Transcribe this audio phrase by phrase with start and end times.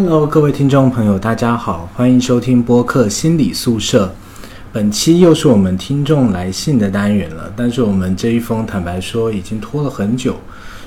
[0.00, 4.14] Hello，各位听众朋友，大家好，欢迎收听播客心理宿舍。
[4.72, 10.36] 本期又是我们听众来信的单元了，但是我们这一封坦白说已经拖了很久，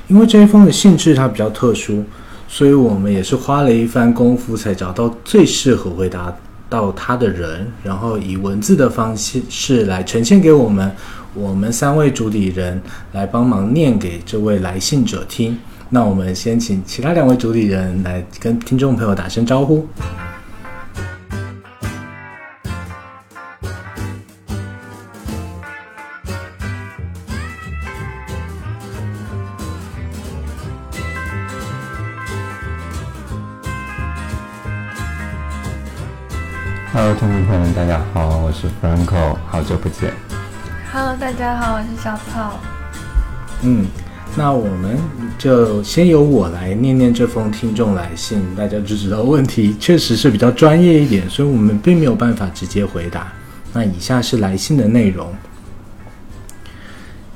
[0.07, 2.05] 因为这一封的性质它比较特殊，
[2.47, 6.33] 所以我们也是花了一番功夫才找到最适合回答
[6.69, 10.89] 到他的人，然后以文字的方式来呈现给我们，
[11.33, 12.81] 我们三位主理人
[13.11, 15.57] 来帮忙念给这位来信者听。
[15.93, 19.85] 那我们先请其他两位主理人来跟听众朋友打声招呼。
[36.93, 40.13] Hello，听众朋友们，大家好，我是 Franco，好久不见。
[40.93, 42.57] Hello，大家好，我是小草。
[43.63, 43.85] 嗯。
[44.37, 44.97] 那我们
[45.37, 53.31] 就先由我来念念这封听众来信，大家就知道问题确实是比较专业一点，所以我们并没有办法直接回答。
[53.73, 55.27] 那以下是来信的内容：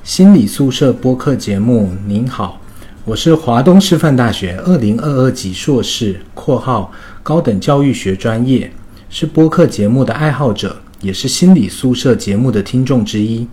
[0.04, 2.62] 心理宿舍播客节目，您好，
[3.04, 8.72] 我是华东师范大学二零二二级硕士（括号高等教育学专业），
[9.10, 13.46] 是播客节目的爱好者，也是心理宿舍节目的听众之一。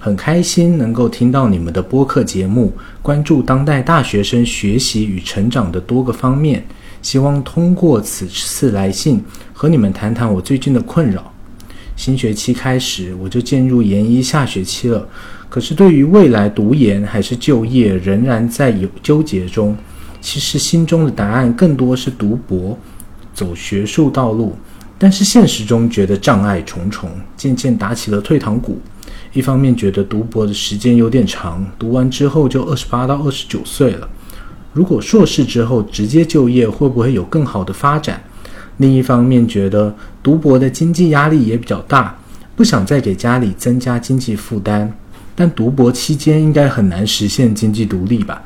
[0.00, 6.64] 很开心能够听到你们的播客节目，关注当代大学生学习与成长的多个方面。
[7.02, 11.32] 希望通过此次来信和你们谈谈我最近的困扰。
[11.96, 15.06] 新学期开始，我就进入研一下学期了，
[15.48, 19.76] 可是对于未来读研还是就业，仍然在有纠结中。
[20.20, 22.76] 其实心中的答案更多是读博，
[23.34, 24.56] 走学术道路，
[24.96, 28.80] 但是现实中觉得障碍重重，渐渐打起了退堂鼓。
[29.38, 34.08] 一方面觉得读博的时间有点长，读完之后就二十八到二十九岁了。
[34.72, 38.20] 如果硕士之后直接就业，会不会有更好的发展？
[38.78, 39.94] 另一方面觉得
[40.24, 42.18] 读博的经济压力也比较大，
[42.56, 44.92] 不想再给家里增加经济负担。
[45.36, 48.42] 但读博期间应该很难实现经济独立吧？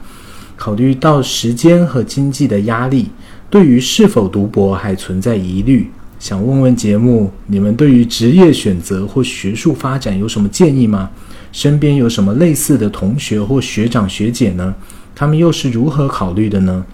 [0.56, 3.08] 考虑到时间和经济的压力，
[3.48, 5.90] 对于是否读博还存在疑虑。
[6.22, 11.10] 想问问节目，你们对于职业选择或学术发展有什么建议吗？
[11.50, 14.72] 身边有什么类似的同学或学长学姐呢？
[15.16, 16.86] 他们又是如何考虑的呢？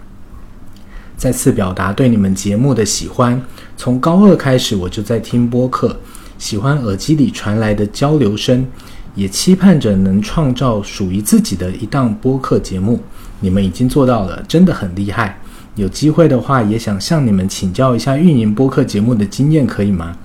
[1.18, 3.38] 再次表达对你们节目的喜欢。
[3.76, 5.94] 从高二开始我就在听播客，
[6.38, 8.66] 喜欢耳机里传来的交流声，
[9.14, 12.98] 也期盼着能创造属于自己的一档播客节目。
[13.40, 15.38] 你们已经做到了，真的很厉害。
[15.78, 20.16] 有机会的话，也想向你们请教一下运营播客节目的经验，可以吗？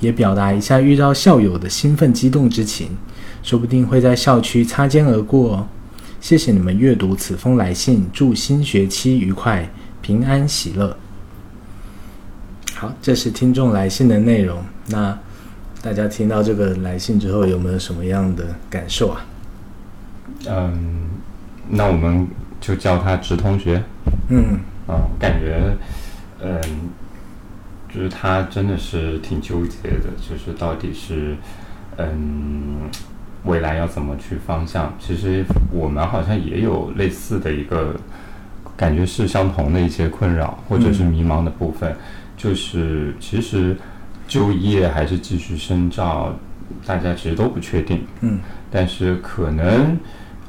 [0.00, 2.88] 也表达一下遇到校友的兴奋激动之情，
[3.42, 5.68] 说不定会在校区擦肩而过哦。
[6.20, 9.70] 谢谢你们阅读此封来信，祝新学期愉快、
[10.02, 10.96] 平安喜乐。
[12.74, 14.58] 好，这是听众来信的内容。
[14.88, 15.16] 那
[15.80, 19.24] 大家听到这个来信之后，有没有什么样的感受啊？
[20.48, 21.08] 嗯，
[21.68, 22.26] 那我们
[22.60, 23.80] 就叫他直同学。
[24.30, 24.58] 嗯。
[24.88, 25.76] 嗯，感觉，
[26.40, 26.60] 嗯，
[27.92, 31.36] 就是他真的是挺纠结的，就是到底是，
[31.96, 32.88] 嗯，
[33.44, 34.94] 未来要怎么去方向？
[35.00, 37.96] 其实我们好像也有类似的一个
[38.76, 41.96] 感觉，是相同的一些困扰或者是迷茫的部分，
[42.36, 43.76] 就是其实
[44.28, 46.32] 就业还是继续深造，
[46.86, 48.04] 大家其实都不确定。
[48.20, 48.38] 嗯，
[48.70, 49.98] 但是可能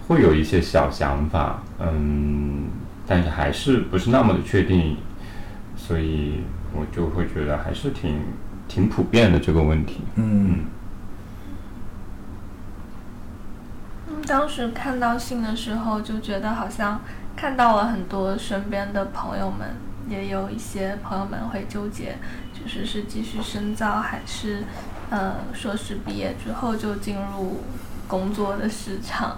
[0.07, 2.65] 会有一些小想法，嗯。
[3.07, 4.97] 但是还是不是那么的确定，
[5.77, 6.41] 所以
[6.73, 8.19] 我就会觉得还是挺
[8.67, 10.01] 挺普遍的这个问题。
[10.15, 10.65] 嗯。
[14.25, 16.99] 当时看到信的时候，就觉得好像
[17.35, 19.69] 看到了很多身边的朋友们，
[20.09, 22.17] 也有一些朋友们会纠结，
[22.53, 24.63] 就是是继续深造，还是
[25.09, 27.63] 呃硕士毕业之后就进入
[28.05, 29.37] 工作的市场。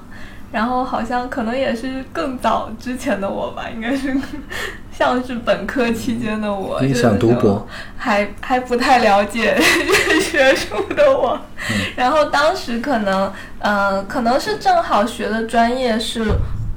[0.51, 4.15] 然后好像可能也是更早之前的我吧，应该是
[4.91, 7.67] 像是本科期间的我，你想读博，
[7.97, 9.55] 还还不太了解
[10.21, 11.39] 学术的我。
[11.95, 16.25] 然后当时可能，呃，可能是正好学的专业是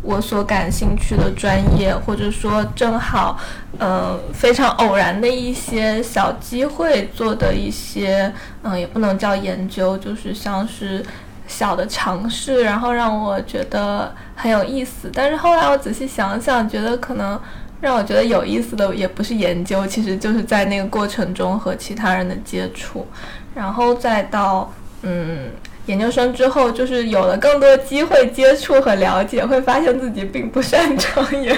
[0.02, 3.38] 我所感兴趣的专业，或者说正好，
[3.78, 8.32] 呃，非常偶然的一些小机会做的一些，
[8.62, 11.04] 嗯，也不能叫研究，就是像是。
[11.46, 15.10] 小的尝试，然后让我觉得很有意思。
[15.12, 17.38] 但是后来我仔细想想，觉得可能
[17.80, 23.06] 让我觉得有意思的也不是研究，其实就是在那个过程中和其他人的接触，
[23.54, 24.72] 然后再到
[25.02, 25.50] 嗯
[25.86, 31.56] 研究生之后，就是有了更多机会接触和了解，会发现自己并不擅长，也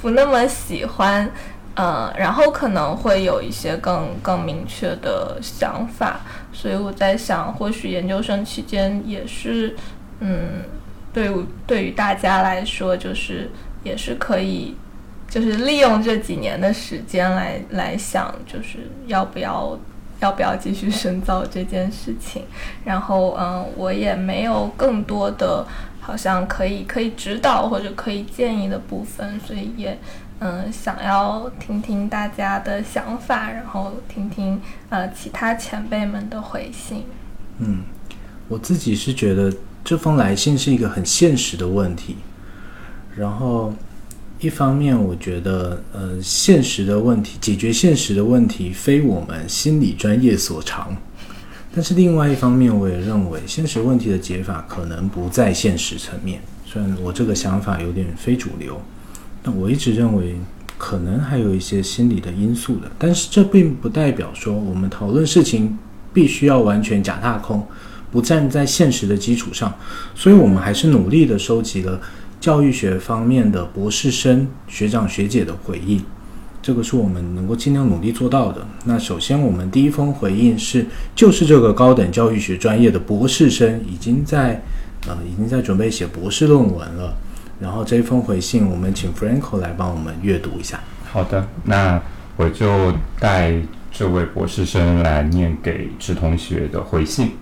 [0.00, 1.28] 不那么喜欢。
[1.76, 6.20] 嗯，然后可能会有一些更更明确的想法，
[6.54, 9.76] 所以我在想，或许研究生期间也是，
[10.20, 10.62] 嗯，
[11.12, 11.28] 对
[11.66, 13.50] 对于大家来说，就是
[13.82, 14.74] 也是可以，
[15.28, 18.78] 就是利用这几年的时间来来想，就是
[19.08, 19.76] 要不要
[20.20, 22.44] 要不要继续深造这件事情。
[22.84, 25.66] 然后，嗯，我也没有更多的
[26.00, 29.98] 好像可以可以指导或者可以建议的部分，所以也。
[30.46, 34.60] 嗯，想要听听大家的想法，然后听听
[34.90, 37.04] 呃其他前辈们的回信。
[37.60, 37.78] 嗯，
[38.46, 39.50] 我自己是觉得
[39.82, 42.16] 这封来信是一个很现实的问题。
[43.16, 43.72] 然后
[44.38, 50.94] 一方面，我觉得呃现实的问题解决现实的问题非我们心理专业所长。
[51.74, 56.42] 但是另外一方面，我也认为现实问题的解法可能不在现实层面。
[56.66, 58.78] 虽然我这个想法有点非主流。
[59.44, 60.36] 那我一直认为，
[60.78, 65.78] 可能还有一些心理的因素的，但是这并不代表说我们讨论事情
[66.14, 67.62] 必须要完全假大空，
[68.10, 69.72] 不站在现实的基础上。
[70.14, 72.00] 所以，我们还是努力的收集了
[72.40, 76.02] 教育学方面的博士生学长学姐的回应，
[76.62, 78.66] 这个是我们能够尽量努力做到的。
[78.86, 84.62] 那首先，我们第一封回应是，就是这个高等教育学专业的博士生已经在
[85.06, 87.14] 呃已经在准备写博士论文了。
[87.60, 90.80] 然后这一封回信，我们请 Franco 来帮我们阅读一下。
[91.10, 92.00] 好的，那
[92.36, 93.54] 我就带
[93.92, 97.32] 这位博士生来念给直同学的回信。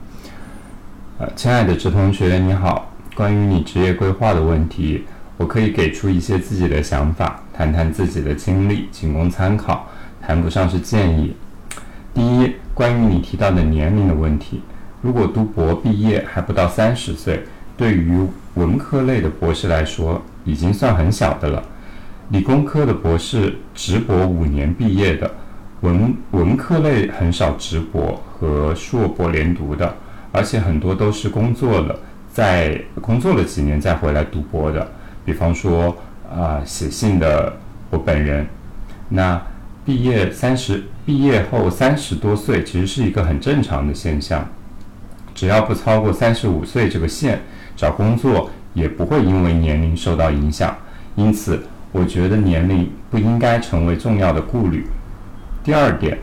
[1.19, 5.05] 呃，亲爱的直同学，你好，关于你职业规划的问题，
[5.39, 9.89] 我可以给出一些自己的想法，谈谈自己的经历，仅供参考，
[10.21, 11.35] 谈不上是建议。
[12.13, 14.61] 第一，关于你提到的年龄的问题，
[15.01, 17.45] 如果读博毕业还不到三十岁。
[17.75, 21.63] 对于文科类的博士来说，已经算很小的了。
[22.29, 25.31] 理工科的博士直博五年毕业的，
[25.81, 29.95] 文文科类很少直博和硕博连读的，
[30.33, 31.99] 而且很多都是工作了，
[32.33, 34.93] 在工作了几年再回来读博的。
[35.25, 35.97] 比方说
[36.31, 37.55] 啊，写信的
[37.91, 38.47] 我本人，
[39.09, 39.41] 那
[39.85, 44.47] 毕业三十，毕业后三十多岁，其实是一个很正常的现象，
[45.35, 47.41] 只要不超过三十五岁这个线。
[47.77, 50.77] 找工作也不会因为年龄受到影响，
[51.15, 54.87] 因此我觉得年龄不应该成为重要的顾虑。
[55.63, 56.19] 第二点，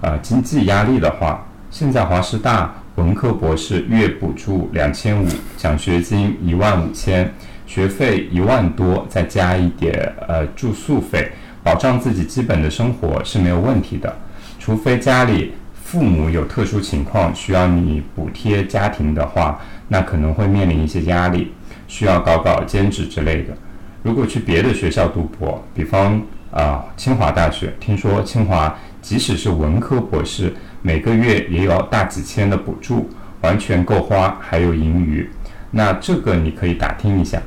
[0.00, 5.26] 呃，经济压力的话，现在华师大文科博士月补助两千五，
[5.56, 7.32] 奖学金一万五千，
[7.66, 11.32] 学费一万多，再加一点呃住宿费，
[11.62, 14.16] 保障自己基本的生活是没有问题的，
[14.58, 15.52] 除非家里。
[15.84, 21.52] 父母有特殊情况需要你补贴家庭的话，那可能会面临一些压力，
[21.86, 23.56] 需要搞搞兼职之类的。
[24.02, 26.20] 如果去别的学校读博，比方
[26.50, 30.52] 啊清华大学，听说清华即使是文科博士，
[30.82, 33.08] 每个月也有大几千的补助，
[33.40, 35.28] 完全够花，还有盈余。
[35.70, 37.40] 那这个你可以打听一下。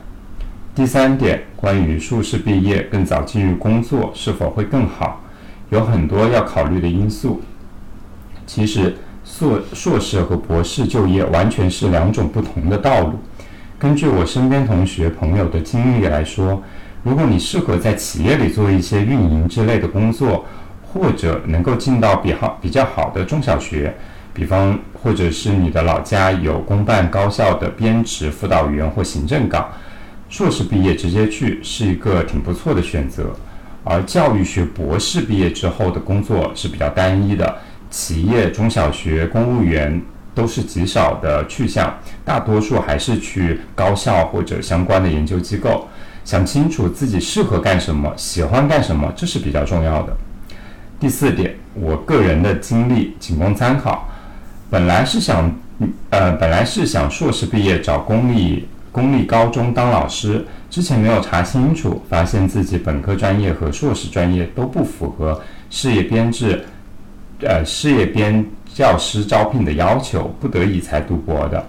[0.75, 5.23] 第三点，关于硕士毕业更早进入工作是否会更好，
[5.69, 7.41] 有很多要考虑的因素。
[8.45, 8.95] 其实
[9.27, 13.19] 硕硕士和博士就业完全是两种不同的道路。
[13.77, 16.63] 根据我身边同学朋友的经历来说，
[17.03, 20.45] 如果你适合在企业里做一些运营之类的工作，
[20.81, 23.93] 或者能够进到比好比较好的中小学，
[24.33, 29.69] 比方或者是你的老家有公办高校的编制辅导员或行政岗，
[30.29, 33.25] 硕士毕业直接去是一个挺不错的选择。
[33.83, 37.57] 而教育学博士毕业之后的工作是比较单一的。
[37.89, 40.01] 企业、中小学、公务员
[40.35, 45.87] 都是极少的去向，大多数还是去高校或者相关的研究机构。
[46.23, 50.15] 想清楚自己适合干什么，喜欢干什么，这是比较重要的。
[50.99, 54.09] 第四点，我个人的经历仅供参考。
[54.69, 55.49] 本来是想，
[56.09, 66.65] 呃，本来是想硕士毕业找公立公立高中当老师，之前没有查清楚，发现自己本科专业和硕士专业都不符合事业编制。
[67.41, 71.63] 呃，事业编教师招聘的要求，不得已才读博的。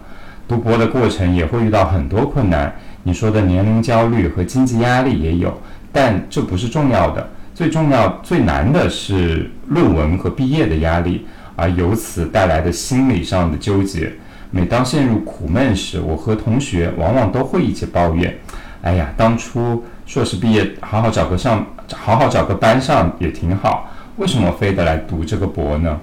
[0.49, 2.75] 读博的过程也会遇到很多困难。
[3.03, 5.53] 你说的年龄焦虑和经济压力也有，
[5.93, 7.29] 但这不是重要的。
[7.55, 14.13] 最重要、最难的是论文和毕业的压力，而由此带来的心理上的纠结。
[14.51, 18.35] 每当陷入苦闷时，我和同学往往都会一起抱怨
[18.81, 26.01] ：“哎呀，当初硕士毕业，好好找个上，好好找个班上也挺好。”为什么非得来读这个博呢？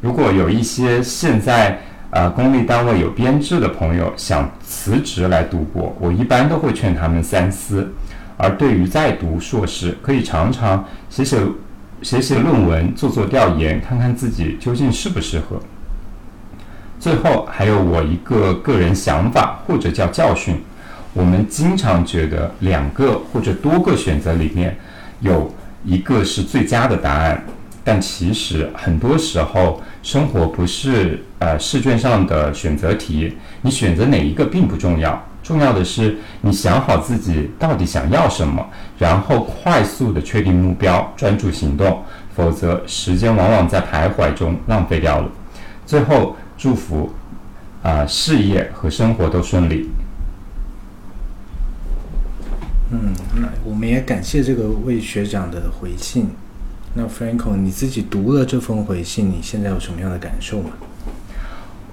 [0.00, 1.78] 如果有一些现在
[2.10, 7.88] 啊公立单位有编制的朋友想辞职来读博，我一般都会劝他们三思。
[8.36, 11.38] 而对于在读硕士，可以常常写写
[12.02, 15.58] 写写论文，做做调研，看看自己究竟适不适合。
[16.98, 20.60] 最后还有我一个个人想法或者叫教训，
[21.14, 24.76] 我们经常觉得两个或者多个选择里面
[25.20, 25.54] 有
[25.86, 27.42] 一个是最佳的答案，
[27.82, 38.66] 但其实很多时候生活不是呃试卷上的选择题，你选择哪一个并不重要，重要的是你想好自己到底想要什么，
[38.98, 42.02] 然后快速的确定目标，专注行动，
[42.34, 45.28] 否则时间往往在徘徊中浪费掉了。
[45.86, 46.36] 最后。
[46.58, 47.12] 祝福，
[47.82, 49.90] 啊，事业和生活都顺利。
[52.90, 56.28] 嗯，那我们也感谢这个魏学长的回信。
[56.94, 60.70] 那 Franco，你自己读了这封回信，你现在有什么样的感受吗？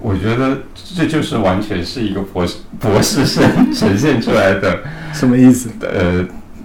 [0.00, 4.80] 我觉得这就是完全是一个博士博士生 呈现出来的。
[5.12, 5.68] 什么意思？
[5.80, 6.24] 呃，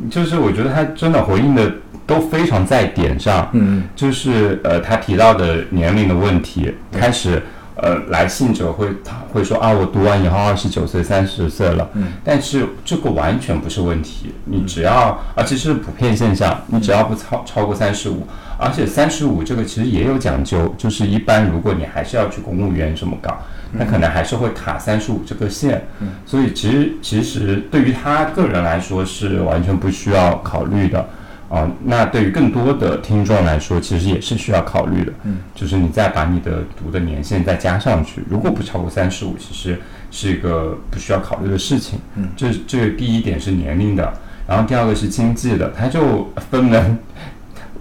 [0.09, 1.73] 就是我觉得他真的回应的
[2.05, 3.49] 都非常在点上。
[3.53, 7.41] 嗯，就是呃，他提到的年龄的问题开始。
[7.81, 23.37] 呃，来信者会他会说啊，我读完以后二十九岁、三十岁了，嗯，但是这个完全不是问题，你只要啊，其实是普遍现象，你只要不超超过三十五，而且三十五这个其实也有讲究，就是一般如果你还是要去公务员什么搞，
[23.71, 31.07] 那可能还是会卡三十五这个线，嗯，所以其实其实对于他个人来说是完全不需要考虑的。
[31.49, 35.11] 啊，那对于更多的听众来说，其实也是需要考虑的。
[35.23, 41.97] 嗯，就是你再把你的读的年限再加上去，如果不超过三十五，其实是一个不需要考虑的事情。
[42.15, 44.13] 嗯，这这第一点是年龄的，
[44.47, 46.85] 然后第二个是经济的，它就分得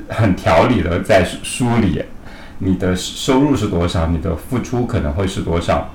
[0.09, 2.03] 很条理的在梳理
[2.61, 5.91] 你的收入是多少，你的付出可能会是多少。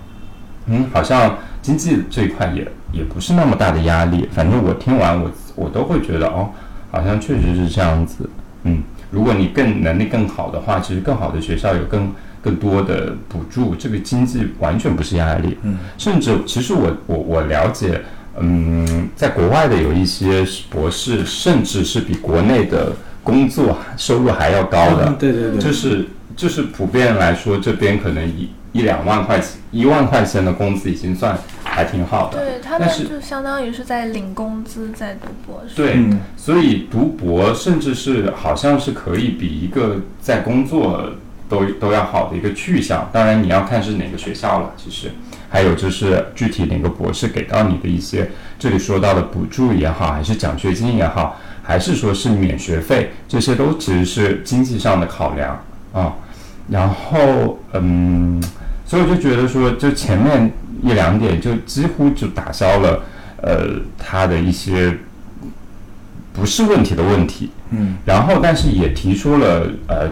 [0.68, 4.30] 嗯，好像经济这一块也也不是那么大的压力。
[4.32, 6.52] 反正我听完我我都会觉得哦。
[6.94, 8.30] 好像确实是这样子，
[8.66, 18.00] 嗯，如果你更能力更好的话，其实更好的学校有更更多的补助，这个经济完全不是压力，嗯，甚至其实我我我了解，
[18.40, 31.36] 嗯，在国外的有一些博士，甚至是比国内的工作收入还要高的，对对对，就是就是普遍来说，这边可能一一两万块钱，一万块钱的工资已经算。
[31.74, 35.76] 还挺好的，对他们就相当于是在领工资在读博士。
[35.76, 35.98] 对，
[36.38, 41.10] 所以读博甚至是好像是可以比一个在工作
[41.50, 43.10] 都都要好的一个去向。
[43.12, 45.10] 当然你要看是哪个学校了，其实
[45.50, 55.60] 还有就是具体哪个博士给到你的一些这里说到的补助也好，还是奖学金也好，还是说是免学费，这些都其实是经济上的考量
[55.92, 56.14] 啊。
[56.70, 58.40] 然后嗯，
[58.86, 60.52] 所以我就觉得说，就前面。
[60.84, 63.02] 一两点就几乎就打消了，
[63.42, 64.98] 呃，他的一些
[66.34, 70.10] 不是问题的问题，嗯，然后但是也提出了呃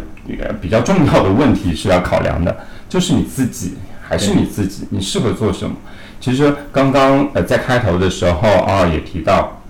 [0.61, 2.55] 比较重要的问题是要考量的，
[2.87, 5.75] 就是你自己还是你自己，你适合做什么？
[6.19, 9.61] 其实刚刚呃在开头的时候啊也提到，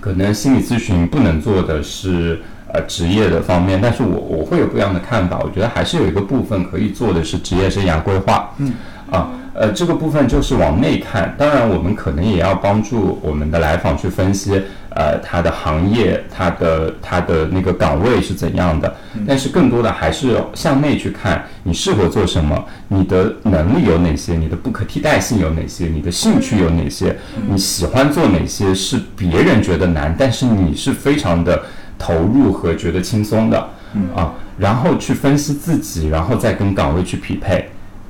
[0.00, 2.40] 可能心理咨询不能做的是
[2.72, 8.72] 呃职业的方面，但是我我会有不一样的看法，我觉得还是有一个部分可以做的是职业生涯规划，嗯。
[9.08, 11.34] 啊，呃，这个部分就是往内看。
[11.38, 14.60] 当然，我们可能也要帮助我们的来访去分析，
[14.90, 18.94] 呃，他的行业、他的他的那个岗位是怎样的。
[19.26, 27.16] 但是，更多的还是向内去看，你适合做什么，你的能力有哪些，你的不可替代性有哪些，你的兴趣有哪些，
[27.48, 31.62] 你喜欢做哪些是别人觉得难，但是你是非常的
[31.98, 33.68] 投入和觉得轻松的。
[34.14, 37.66] 啊，然后去分析自己，然后再跟岗位去匹配。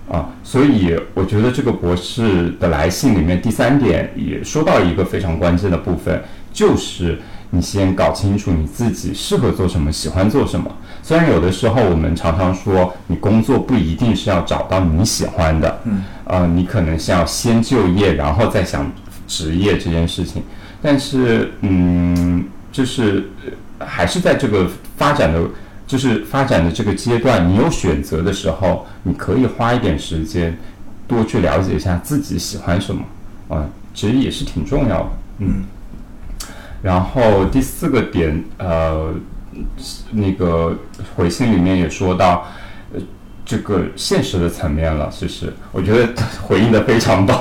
[0.08, 6.22] 啊，所以我觉得这个博士的来信里面第三点也说到一个非常关键的部分，
[6.52, 7.18] 就是
[7.50, 10.70] 你先搞清楚你自己适合做什么，喜欢做什么。
[11.02, 18.88] 虽然有的时候我们常常说，你工作不一定是要找到你喜欢的，嗯，呃，你可能是要先就业，然后再想
[19.26, 20.42] 职业这件事情。
[20.80, 23.28] 但是，嗯，就是
[23.80, 25.40] 还是在这个发展的。
[25.86, 30.58] 就是发展的这个阶段，你有选择的时候，你可以花一点时间，
[31.06, 33.02] 多去了解一下自己喜欢什么，
[33.48, 35.64] 啊，其实也是挺重要的，嗯。
[36.82, 39.14] 然后第四个点，呃，
[40.10, 40.76] 那个
[41.14, 42.46] 回信里面也说到，
[42.92, 43.00] 呃，
[43.44, 46.12] 这个现实的层面了，其实我觉得
[46.42, 47.40] 回应的非常棒。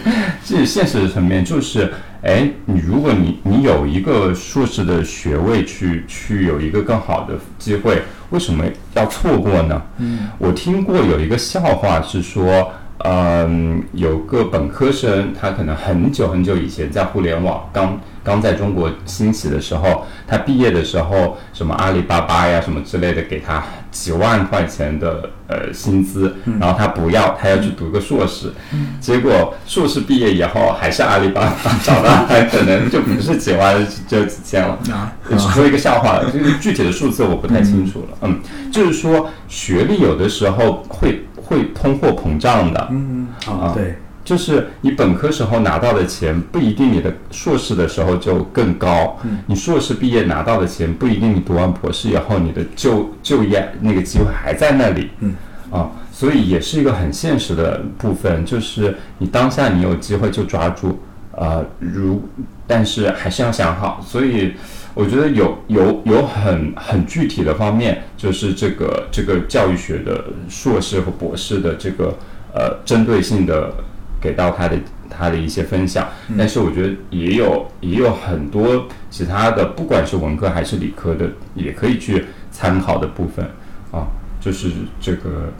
[0.44, 1.92] 这现实的层面就是。
[2.22, 9.82] 哎，你如果你你有一个硕士的学位，去去有一个更好的机会，为什么要错过呢？
[9.98, 12.72] 嗯，我听过有一个笑话是说，
[13.08, 28.52] 嗯，有个本科生，他可能很久很久以前在互联网刚刚在中国兴起的时候，他毕业的时候，什么阿里巴巴呀什么之类的，给他几万块钱的呃薪资，然后他不要，他要去读个硕士，
[28.98, 34.76] 结果硕士毕业以后还是阿里巴巴找到他， 可能就不是几万，就几千了。
[34.90, 35.12] 啊。
[35.30, 38.18] 只说一个笑话，这 个具体的数字我不太清楚了。
[38.22, 38.40] 嗯，
[38.72, 42.88] 就是说学历有的时候会会通货膨胀的。
[42.90, 55.34] 嗯，啊，对，就是你本科时候拿到的钱不一定你的硕士的时候就更高，你硕士毕业拿到的钱不一定你读完博士以后你的就就业那个机会还在那里，嗯，
[55.70, 60.98] 啊，所以也是一个很现实的部分，就是你当下你有机会就抓住，
[61.32, 62.20] 呃，如
[62.66, 64.54] 但是还是要想好，所以
[64.96, 72.16] 我觉得有有有很很具体的方面，就是这个这个教育学的硕士和博士的这个
[72.54, 73.70] 呃针对性的
[74.18, 74.78] 给到他的
[75.10, 83.44] 他的一些分享，但是我觉得也有也有很多其他的，不管是文科还是理科的，也可以去参考的部分。
[83.92, 84.08] 啊，
[84.40, 85.52] 就是这个。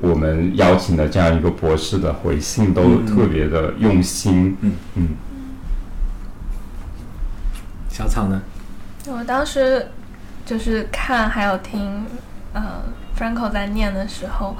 [0.00, 4.72] 我们邀请的这样一个博士的回信都特别的用心，嗯。
[4.96, 5.08] 嗯。
[7.88, 8.42] 小草呢？
[9.08, 9.88] 我当时
[10.46, 12.06] 就是看还有听，
[12.52, 12.82] 呃
[13.18, 14.56] ，Franco 在念的时候，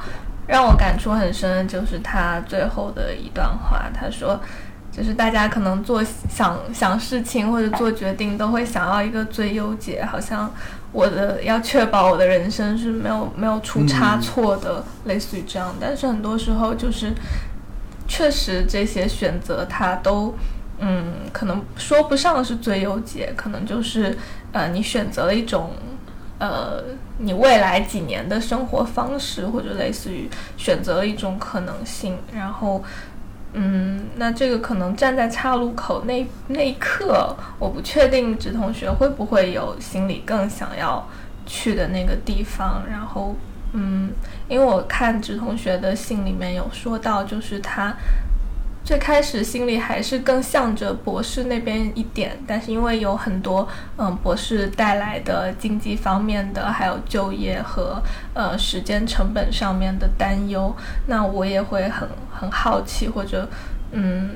[0.48, 4.40] 让我感触很深，就是他最后的一段话，他说，
[4.90, 10.52] 就是大家可能做想想事情或者做决定，都会想要一个最优解，好像
[10.90, 15.72] 我的要确保我的人生是没有没有出差错的，类似于这样。
[15.80, 17.12] 但是很多时候就是，
[18.08, 20.34] 确实这些选择它都。
[20.84, 24.18] 嗯，可能说不上是最优解，可能就是
[24.50, 25.70] 呃，你选择了一种
[26.40, 26.82] 呃，
[27.18, 32.18] 你未来几年的生活方式，或者类似于选择了一种可能性。
[32.34, 32.82] 然后，
[33.52, 41.08] 嗯，那这个可能站在岔路口那那一刻，我不确定直同学会不会有心里更想要
[41.46, 42.82] 去的那个地方。
[42.90, 43.36] 然后，
[43.72, 44.10] 嗯，
[44.48, 47.94] 因为我看直同学的信里面有说到，就是他。
[48.84, 53.66] 最开始心里还是更向着博士那边一点，但是因为有很多
[53.96, 58.02] 嗯博士带来的经济方面的，还有就业和
[58.34, 60.74] 呃时间成本上面的担忧，
[61.06, 63.48] 那我也会很很好奇，或者
[63.92, 64.30] 嗯，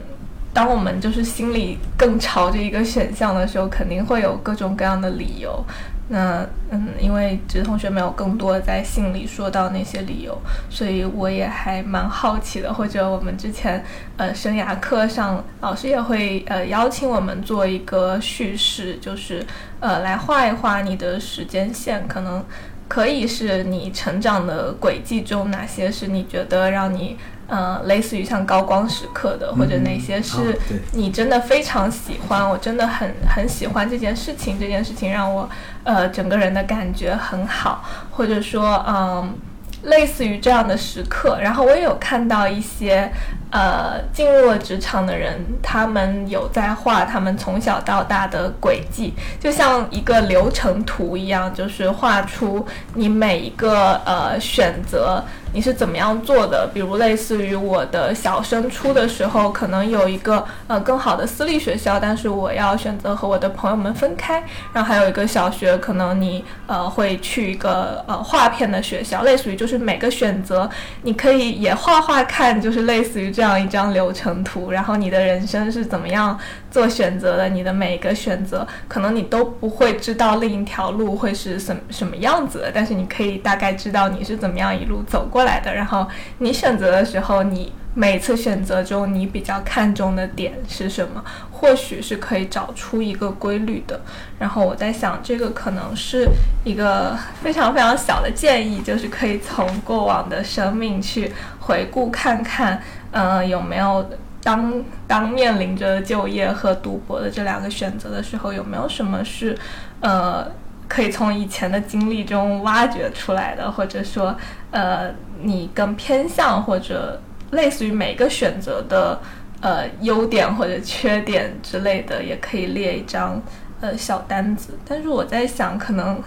[0.54, 5.64] 当我们就是心里更朝着一个选项的时候，肯定会有各种各样的理由。
[6.08, 10.38] 那嗯，因为直同学没有更多在信里说到那些理由，
[10.70, 12.72] 所以我也还蛮好奇的。
[12.72, 13.84] 或者我们之前
[14.16, 19.44] 呃生涯课上，老师也会呃邀请我们做一个叙事，就是
[19.80, 22.44] 呃来画一画你的时间线，可能
[22.88, 27.16] 可以是你成长的轨迹中哪些是你觉得让你。
[27.48, 30.58] 呃，类似于像高光时刻的，或者那些是
[30.92, 35.48] 你真的非常喜欢，我真的很很喜欢这件事情，这件事情让我
[35.84, 39.38] 呃整个人的感觉很好，或者说嗯，
[39.84, 41.38] 类似于这样的时刻。
[41.40, 43.10] 然后我也有看到一些
[43.50, 55.22] 呃进入了职场的人，他们有在画他们从小到大的轨迹，就像一个流程图一样，就是画出你每一个呃选择。
[55.52, 56.68] 你是怎么样做的？
[56.74, 64.44] 比如类似于我的小升初的时候，可能有一个呃更好的私立学校，但是我要选择和我的朋友们分开。
[64.74, 70.68] 然后还有一个小学，可能你呃会去一个呃画片的学校，类似于就是每个选择
[71.02, 74.70] 你可以也画画看，就是类似于这样一张流程图。
[74.70, 76.38] 然后你的人生是怎么样
[76.70, 77.50] 做选择的？
[77.50, 85.74] 你的每一个选择，可能你都不会知道另一条路会是什什么样子的，但是你可以大概知道你是怎么样一路走过来的。
[85.74, 86.06] 然后
[86.38, 91.22] 你选择的时候，你每次选择中你比较看重的点是什么？
[91.50, 94.00] 或许是可以找出一个规律的。
[94.38, 96.26] 然后我在想，这个可能是
[96.64, 102.82] 一个非常非常小的建议，就是可以从过往的生命去回顾看看，
[103.16, 104.06] 呃，有没有
[104.42, 109.56] 当当面临着就业和读博的这两个选择的时候，有没有什么是
[110.00, 110.46] 呃。
[110.88, 114.36] 可以从以前的经历中挖掘出来的，或者说，
[114.70, 115.10] 呃，
[115.42, 119.18] 你更偏向或者类似于每个选择的
[119.60, 123.42] 呃优点或者缺点之类的，也可以列一张
[123.80, 124.78] 呃小单子。
[124.86, 126.22] 但是我在想，可能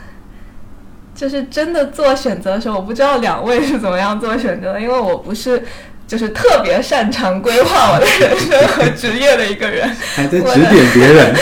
[1.15, 5.63] 就是真的做选择的时候，我不知道两位是怎么样做选择的，因为我不是
[6.09, 11.35] 就是特别擅长规划我的人生和职业的一个人，还在指点别人。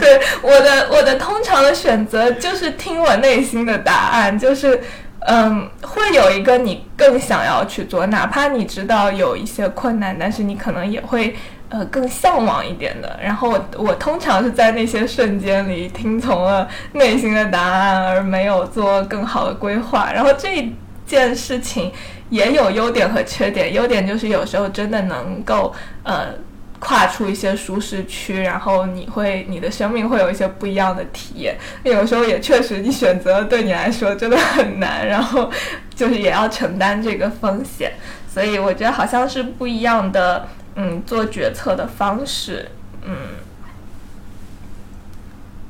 [0.00, 4.80] 对我的 我的通常的选择就是听我内心的答案，就是
[5.26, 11.34] 嗯，会有一个你更想要去做，哪怕你知道有一些困难，但是你可能也会
[11.68, 13.18] 呃更向往一点的。
[13.20, 20.12] 然后我我通常是在那些瞬间里听从了内心的答案，而没有做更好的规划。
[20.14, 20.72] 然后这
[21.04, 21.90] 件事情。
[22.30, 26.34] 也有优点和缺点，优点就是有时候真的能够呃
[26.80, 31.56] 跨出一些舒适区，然后你会你的生命会有一些不一样的体验。
[31.84, 35.50] 有时候也确实你选择对你来说真的很难，然后
[35.94, 37.92] 就是也要承担这个风险。
[38.28, 42.68] 所以我觉得好像是不一样的嗯做决策的方式，
[43.02, 43.16] 嗯，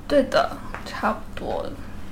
[0.09, 0.51] 对的，
[0.85, 1.65] 差不多。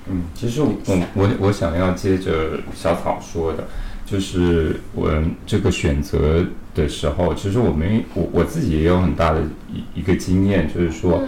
[0.07, 0.77] 嗯，其实我
[1.15, 3.65] 我我想要接着小草说的。
[4.07, 5.11] 就是我
[5.47, 9.41] 这个选择的时候，其实我们我我自己也有很大的
[9.73, 11.23] 一一个经验，就是说，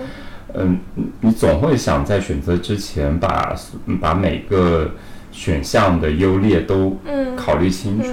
[0.53, 0.79] 嗯，
[1.21, 3.57] 你总会想在选择之前把
[3.99, 4.91] 把每个
[5.33, 6.99] 选项的优劣都
[7.35, 8.11] 考虑清楚，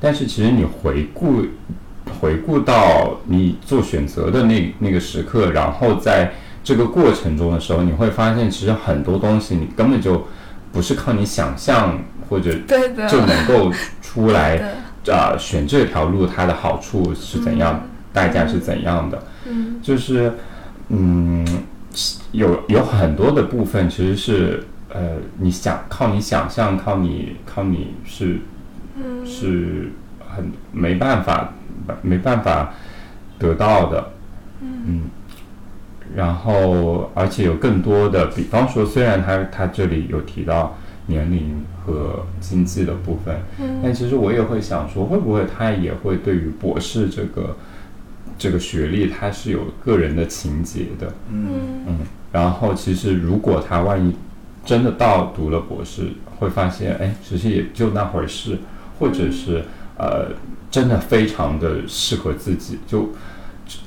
[0.00, 1.46] 但是其实你回顾
[2.20, 10.28] 回顾到你做选择的那那个时刻，然后在这个过程中的时候，你会发现其实很多东西你根本就
[10.72, 11.98] 不是靠你想象。
[12.26, 12.50] 或者
[13.06, 13.70] 就能够
[14.14, 14.60] 出来
[15.10, 19.20] 啊，选这条路它的好处是怎样，代价是怎样的？
[19.48, 20.32] 嗯，就是
[20.88, 21.44] 嗯，
[22.30, 28.38] 有有很多的部分其实是呃，你想靠你想象，靠你靠你是
[29.26, 29.90] 是
[30.28, 31.52] 很没办法
[32.00, 32.72] 没办法
[33.36, 34.12] 得到的。
[34.60, 35.02] 嗯，
[36.14, 40.76] 然后而且有更多的，比方说，虽然他他这里有提到。
[41.06, 43.80] 年龄和经济的部分，嗯。
[43.82, 47.56] 但其实我也会想说，会不会他也会对于博士这个
[48.38, 51.84] 这个学历，他是有个人的情节的，嗯。
[51.86, 51.98] 嗯，
[52.32, 54.14] 然后其实如果他万一
[54.64, 58.58] 真的到读了博士，会发现，哎，其实也就那回事，
[58.98, 59.62] 或者是
[59.96, 60.28] 呃，
[60.70, 63.10] 真的非常的适合自己，就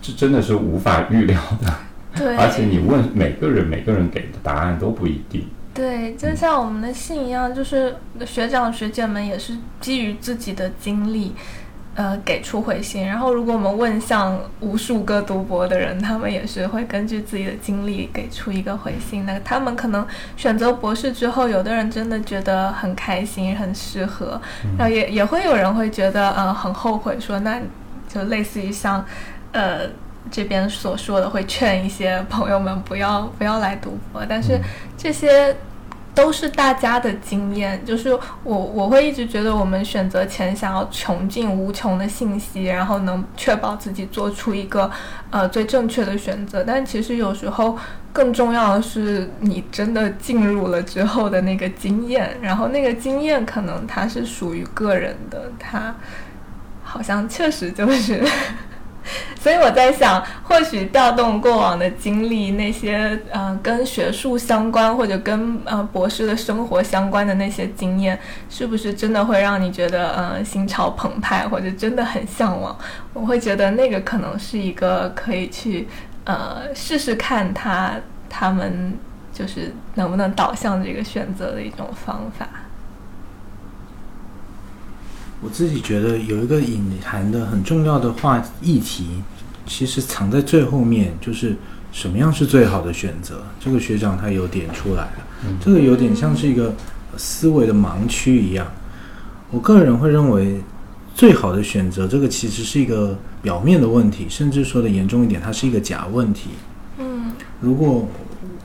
[0.01, 1.73] 这真的是无法预料的，
[2.15, 5.43] 对，而且你问每个人，每个人给的答案都不一定。
[5.77, 11.35] 对，就像我们的信一样，就是学长学姐们也是基于自己的经历，
[11.93, 13.05] 呃，给出回信。
[13.05, 19.23] 然后，如果我们问向无数个读博的人，他们也是会根据自己的经历给出一个回信。
[19.27, 20.03] 那他们可能
[20.35, 24.41] 选择博士之后，有的人真的觉得很开心、很适合，
[24.79, 27.61] 然后也也会有人会觉得，呃，很后悔，说那
[28.09, 29.05] 就类似于像，
[29.51, 29.81] 呃。
[30.29, 34.59] 这边所说的会劝一些朋友们不要不要来读博，但是
[34.97, 35.55] 这些
[36.17, 37.79] 都是大家的经验。
[37.85, 38.11] 就是
[38.43, 44.89] 我我会一直觉得，我们选择前想要穷尽无穷的信息，然后能确保自己做出一个
[45.29, 46.63] 呃最正确的选择。
[46.63, 47.77] 但其实有时候
[48.11, 55.95] 更重要的是你真的进入了之后的那个经验，然后那个经验可能它是属于个人的，它
[56.83, 58.21] 好像确实就是。
[59.39, 68.19] 所以我在想，或许调动过往的经历，那些呃跟学术相关或者跟呃博士的生活相关的那些经验，
[68.49, 72.77] 是不是真的会让你觉得呃心潮澎湃，或者真的很向往？
[73.13, 75.87] 我会觉得那个可能是一个可以去
[76.25, 77.93] 呃试试看他
[78.29, 78.93] 他们
[79.31, 82.47] 就是能不能导向这个选择的一种方法。
[85.39, 89.21] 我自己觉得有一个隐含的很重要的话议题，
[89.67, 91.55] 其实藏在最后面，就是
[91.91, 93.43] 什么样是最好的选择。
[93.59, 95.27] 这个学长他有点出来了，
[95.63, 96.73] 这个有点像是一个
[97.17, 98.65] 思维的盲区一样。
[99.51, 100.59] 我个人会认为，
[101.13, 106.49] 最好的选择这个其实是一个表面的问题，甚至说的严重一点，它是一个假问题。
[106.97, 108.07] 嗯，如果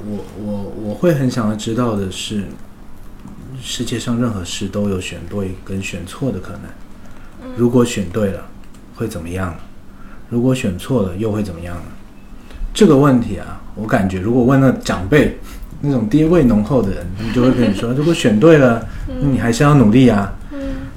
[0.09, 2.45] 我我我会很想要知道的是。
[3.63, 6.63] 世界上任何事都有选对跟选错的可能。
[7.57, 8.45] 如果选对了，
[8.95, 9.55] 会怎么样？
[10.29, 11.83] 如果选错了，又会怎么样呢？
[12.75, 15.39] 这个问题啊，我感觉如果问了长辈，
[15.81, 18.85] 那种爹味浓厚的人，他们就会跟你说： 如果选对了，
[19.21, 20.33] 你还是要努力啊；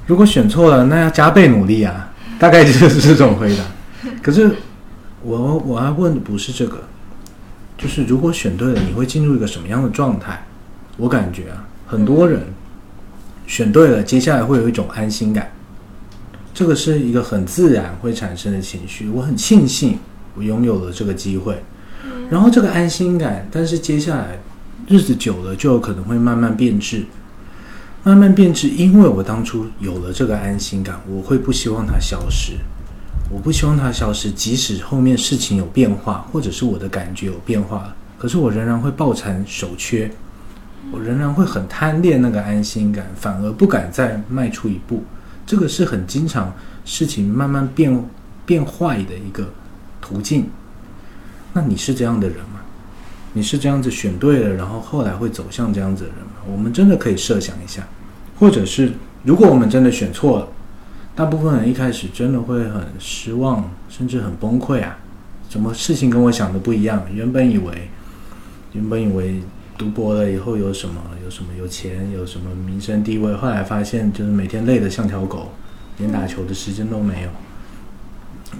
[0.06, 2.12] 如果选错了，那要加倍努力啊。
[2.38, 3.64] 大概就是这种回答。
[4.22, 4.50] 可是
[5.22, 6.82] 我我要问的不是这个，
[7.78, 10.44] 就是如果选对了，你会进入一个什么样的状态？
[10.96, 11.64] 我感觉啊。
[11.88, 12.42] 很多人
[13.46, 15.50] 选对了，接下来会有一种安心感，
[16.52, 19.08] 这个是一个很自然会产生的情绪。
[19.08, 19.98] 我很庆幸
[20.34, 21.62] 我拥有了这个机会，
[22.30, 24.38] 然后这个安心感，但是接下来
[24.88, 27.04] 日子久了就有可能会慢慢变质。
[28.02, 32.52] 慢慢变质，因为我当初有了这个安心感，我会不希望它消失，
[33.28, 40.08] 我不希望它消失，即使后面事情有变化，或者是我的感觉有变化，可是我仍然会抱残守缺，
[40.92, 45.02] 我仍然会很贪恋那个安心感，反而不敢再迈出一步。
[45.44, 46.52] 这个是很经常
[46.84, 48.04] 事情慢慢变
[48.44, 49.48] 变坏的一个
[50.00, 50.46] 途径。
[51.52, 52.60] 那你是这样的人吗？
[53.32, 56.32] 你是这样子选对了，然后后来会走向这样子的人吗？
[56.50, 57.86] 我们真的可以设想一下。
[58.38, 58.92] 或者是，
[59.24, 60.48] 如果我们真的选错了，
[61.14, 64.98] 大部分人一开始真的会很失望，甚至很崩溃啊！
[65.48, 67.02] 什么事情跟我想的不一样？
[67.12, 67.88] 原本以为，
[68.72, 69.40] 原本以为
[69.78, 75.52] 读博了以后有什么，有什么有钱，有什么名声地位，后来发现就是每天累得像条狗，
[75.98, 77.28] 连打球的时间都没有。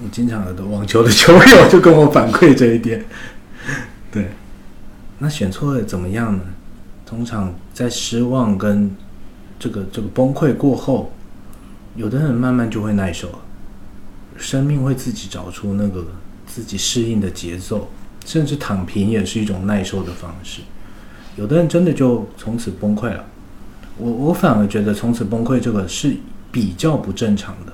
[0.02, 3.04] 我经常的网球的球友就跟我反馈这一点。
[4.12, 4.28] 对，
[5.18, 6.42] 那选错了怎么样呢？
[7.06, 8.94] 通常在失望跟
[9.58, 11.12] 这个这个崩溃过后，
[11.94, 13.38] 有的人慢慢就会耐受了，
[14.36, 16.04] 生命会自己找出那个
[16.46, 17.88] 自己适应的节奏，
[18.26, 20.60] 甚至躺平也是一种耐受的方式。
[21.36, 23.24] 有的人真的就从此崩溃了，
[23.98, 26.16] 我我反而觉得从此崩溃这个是
[26.50, 27.72] 比较不正常的。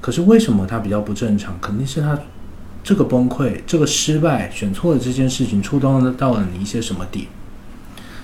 [0.00, 1.56] 可是为什么它比较不正常？
[1.60, 2.18] 肯定是他
[2.84, 7.26] 这个崩溃、这个失败、选错了这件事情触动到了你一些什么点。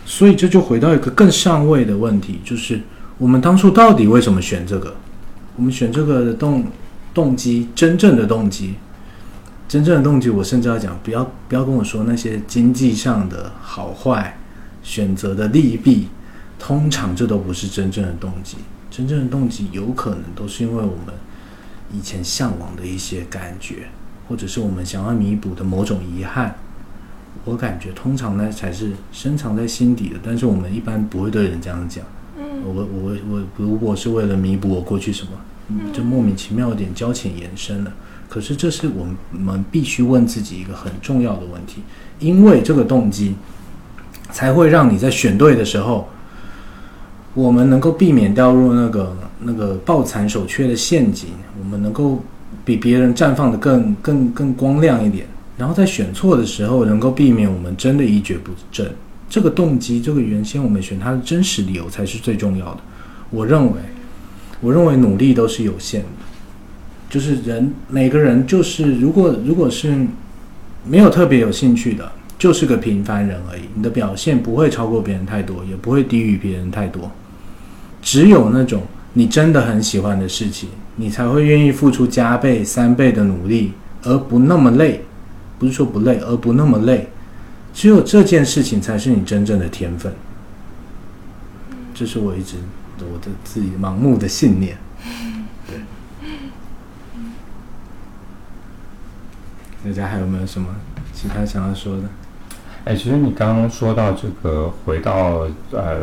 [0.07, 2.81] 所以这就回到一个更上位的问题，就是
[3.19, 4.95] 我们当初到底为什么选这个？
[5.57, 6.65] 我们选这个的动
[7.13, 8.75] 动机，真正的动机，
[9.69, 14.37] 真正的动机，我甚至要讲，不要不要跟我说那些经济上的好坏、
[14.85, 16.07] 选择的利弊，
[16.61, 18.59] 通常这都不是真正的动机。
[18.89, 21.13] 真正的动机有可能都是因为我们
[21.93, 23.89] 以前向往的一些感觉，
[24.29, 26.55] 或者是我们想要弥补的某种遗憾。
[27.45, 32.05] 我感觉通常呢才是深藏在心底的，但是我们一般不会对人这样讲。
[32.39, 37.93] 嗯，我我我如果是为了弥补我过去什么，就莫名其妙有点交浅言深了。
[38.29, 41.83] 可是这是我们我们必须问自己一个很重要的问题，
[42.21, 43.35] 因为这个动机
[44.35, 46.09] 才会让你在选对的时候，
[47.35, 52.21] 我们能够避免掉入那个那个抱残守缺的陷阱，我们能够
[52.65, 55.25] 比别人绽放的更更更光亮一点。
[55.57, 58.91] 然后在选错的时候，能够避免我们真的一蹶不振。
[59.31, 62.81] 这个动机，这个原先我们选它的真实理由才是最重要的。
[63.31, 63.79] 我认为，
[64.61, 66.09] 我认为努力都是有限的，
[67.09, 69.97] 就是人每个人就是如果如果是
[70.85, 72.11] 没有特别有兴趣的，
[72.45, 73.63] 就是个平凡人而已。
[73.75, 77.11] 你的表现不会超过别人太多，也不会低于别人太多。
[78.03, 78.83] 只有那种
[79.15, 85.03] 你真的很喜欢的事情，你才会愿意付出加倍、三倍的努力，而不那么累。
[85.59, 87.09] 不是说不累，而不那么累。
[87.73, 90.13] 只有这件事情才是你真正的天分。
[91.95, 92.57] 这是我一直
[92.99, 94.77] 我的自己盲目的信念。
[99.83, 100.69] 大家还有没有什么
[101.15, 102.03] 其他想要说的？
[102.85, 105.99] 哎，其实你刚刚说到这个，回到呃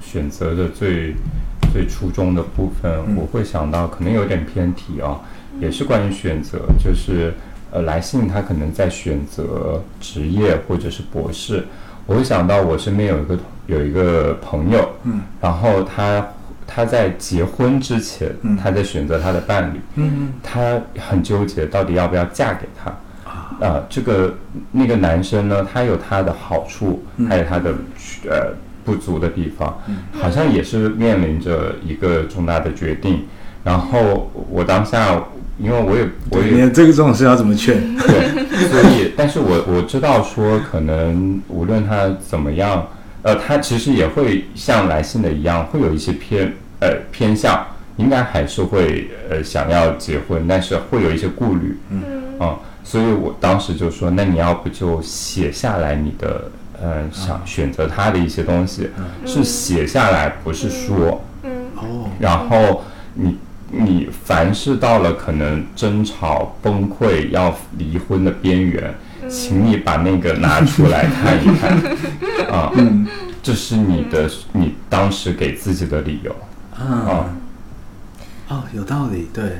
[0.00, 1.14] 选择的最
[1.72, 5.20] 最初衷的部分，我会想到可能有点偏题啊，
[5.60, 7.34] 也是关于选择，就是。
[7.70, 11.62] 呃，来信他可能在选择职业或者是博士，
[12.06, 16.26] 我会想到我身边有一个有一个朋友，嗯，然后他
[16.66, 20.32] 他在结婚之前，嗯，他在选择他的伴侣，嗯。
[20.42, 22.90] 他很纠结到底要不要嫁给他，
[23.60, 24.34] 啊，啊，这个
[24.72, 27.72] 那个男生呢，他有他的好处，还有他的
[28.28, 28.52] 呃
[28.84, 29.78] 不足的地方，
[30.12, 33.24] 好像也是面临着一个重大的决定，
[33.64, 35.22] 然后我当下。
[35.60, 37.74] 因为我也，我也这个这种事要怎么劝？
[37.98, 42.86] 对，所以，但是我我知道说，可能无论他怎么样，
[43.22, 52.02] 呃，他其实也会像来信的一样，会有一些偏呃偏向，应该还是会呃想要结婚，但是会有一些顾虑，嗯，
[52.38, 52.54] 啊，
[52.88, 58.88] 所以我当时就说，那你要不就写下来你的呃想选择他的一些东西，
[59.26, 63.36] 是写下来，不是说，嗯，哦，然后你。
[63.70, 68.94] 你凡是到了可能争吵、崩溃、要离婚的边缘，
[69.28, 71.76] 请你把那个拿出来看一看。
[72.50, 72.72] 啊，
[73.42, 76.34] 这是你的你当时给自己的理由。
[76.82, 77.28] 啊。
[78.48, 79.58] 哦，有道理，对。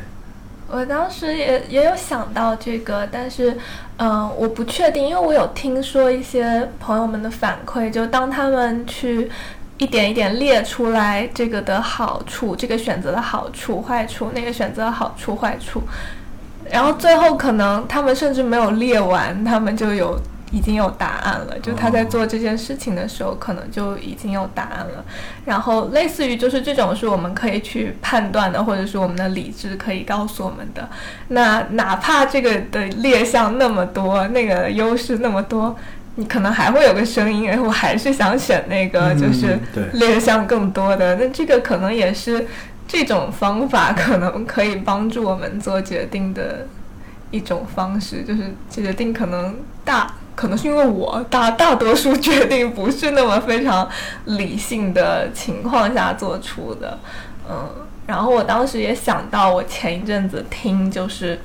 [0.71, 3.57] 我当时也也有想到这个，但是
[3.97, 9.31] 嗯，我不确定，因为我有听说一些朋友们的反馈，就当他们去。
[9.81, 15.81] 一点一点列出来这个的好处，这个选择的好处、坏处，那个选择的好处、坏处，
[16.69, 20.19] 然后最后可能他们甚至没有列完，他们就有
[20.51, 25.05] 已经有答案了，就他在做这件事情的时候，可能就已经有答案了。
[25.45, 30.89] 然后类似于就是这种是我们可以去判断的，或者是我们的理智可以告诉我们的。
[31.29, 35.77] 那哪怕这个的劣项那么多，那个优势那么多，
[36.15, 39.59] 你可能还会有个声音，哎，我还是想选那个，就是
[39.93, 41.17] 劣项更多的。
[41.17, 42.47] 那这个可能也是
[42.87, 46.67] 这种方法可能可以帮助我们做决定的
[47.31, 50.11] 一种方式，就是决定可能大。
[50.39, 53.89] 可能是因为我大大多数决定不是那么非常
[54.27, 56.97] 理性的情况下做出的，
[57.51, 57.69] 嗯，
[58.07, 61.41] 然后我当时也想到，我前一阵子听就是，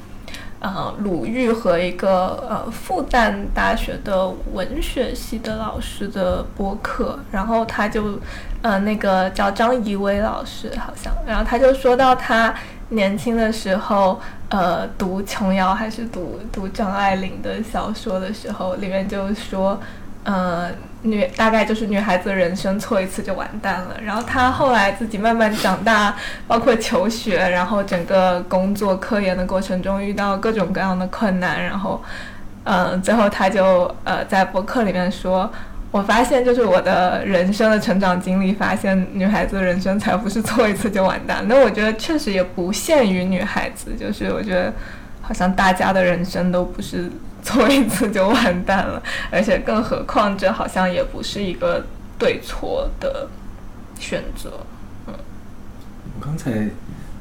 [0.59, 8.19] 呃，鲁豫和一个呃复旦大学的文学系的老师的播客，然后他就，
[8.61, 12.53] 呃，那个叫张怡薇老师好像，然后他就说到他。
[12.93, 19.79] 年轻的时候，呃，读琼瑶还是读读张爱玲的小说的时候，里面就说，
[20.23, 20.69] 呃，
[21.01, 23.95] 女大概就是女孩子人生错一次就完蛋了。
[24.03, 26.15] 然后她后来自己慢慢长大，
[26.47, 32.01] 包括求学，然后整个工作科研的过程中遇到各种各样的困难，然后，
[32.63, 35.51] 嗯，最后她就呃在博客里面说。
[35.93, 41.45] 我发现，就是我的人生的成长经历，发现女孩子的人生才不是错一次就完蛋。
[41.47, 44.73] 那我觉得确实也不限于女孩子，就是我觉得
[45.21, 47.11] 好像大家的人生都不是
[47.43, 51.85] 错一次就完蛋了，而且更何况这好像也不是一个
[52.17, 53.27] 对错的
[53.99, 54.49] 选择。
[55.05, 55.13] 嗯，
[56.19, 56.69] 我刚才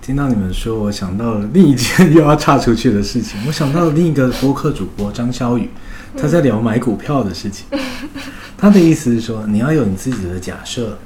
[0.00, 5.68] 听到你们说，我想到了另一件又要岔出去的事情，我想到了另一个播客主播张潇雨。
[6.16, 7.66] 他在聊买股票的事情，
[8.56, 10.98] 他的意思是说，你要有你自己的假设，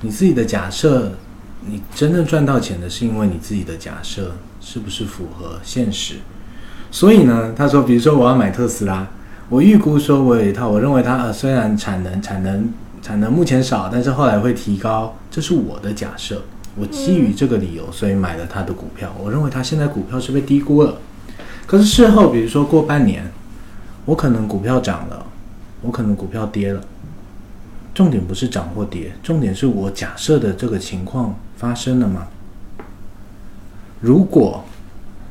[0.00, 1.12] 你自己的假设，
[1.66, 6.16] 你真正赚到钱的是因为你自己的假设是不是符合现实？
[6.90, 9.06] 所以呢，他说，比如说我要买特斯拉，
[9.48, 16.42] 我预估说我有一套，我认为它呃虽然产能产能产能目前少，但是后来会提高，这是我的假设，
[16.76, 20.98] 我基于这个理由，所以买了他的股票，我认为他现在股票是被低估了，
[21.66, 23.30] 可是事后，比如说过半年。
[24.08, 25.26] 我可能股票涨了，
[25.82, 26.80] 我可能股票跌了。
[27.94, 32.26] 重点不是涨或跌，重点是我假设的这个情况发生了吗？
[34.00, 34.64] 如果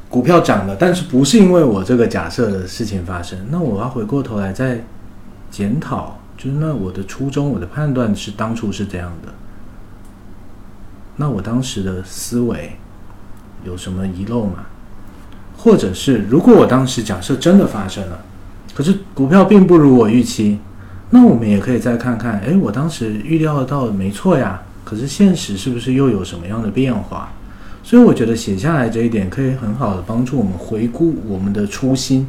[0.09, 4.79] 股票涨了，但是不是因为我这个假设的事情发生，那我要回过头来再
[5.49, 9.33] 检讨，就是那我的初衷、我的判断是当初是这样的。
[11.15, 12.73] 那我当时的思维
[13.65, 14.67] 有什么遗漏吗？
[15.57, 18.19] 或者是如果我当时假设真的发生了？
[18.77, 20.59] 可是股票并不如我预期，
[21.09, 24.61] 那我们也可以再看看，哎，我当时预料到没错呀。
[24.83, 27.33] 可是现实是不是又有什么样的变化？
[27.83, 32.27] 所以我觉得写下来这一点可以很好的帮助我们回顾我们的初心。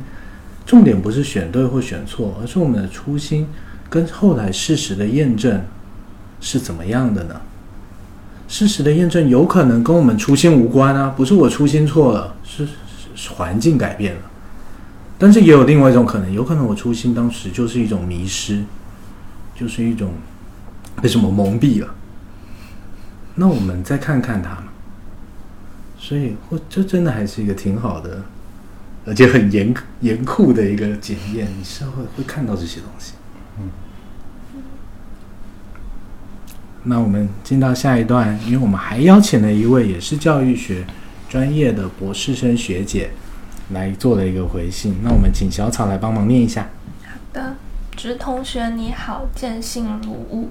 [0.64, 3.46] 重点不是选对或选错，而是我们的初心
[3.90, 5.62] 跟后来事实的验证
[6.40, 7.38] 是怎么样的呢？
[8.48, 12.66] 事实的验证有可能跟我们初心无关啊，不是我初心错了，是
[13.34, 14.20] 环境改变了。
[15.18, 18.64] 但是也有另外一种可能，有可能我初心当时就是一种迷失，
[19.54, 20.12] 就是一种
[21.02, 21.92] 被什么蒙蔽了。
[23.34, 24.64] 那我们再看看他嘛。
[25.98, 28.22] 所以，或这真的还是一个挺好的，
[29.04, 33.14] 而且很严严酷的一个检验，你是会会看到这些东西。
[33.58, 33.68] 嗯。
[36.84, 40.86] 那我们进到下一段，因为我们还邀请了一位也是教育学
[41.28, 43.10] 专业的博士生学姐。
[43.70, 46.68] 来做了一个回信，那我们请小草来帮忙念一下。
[47.04, 47.54] 好的，
[47.96, 50.46] 直同学你好，见信如晤。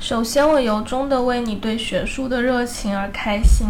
[0.00, 3.68] 首先，我由衷的为你对学术的热情而开心。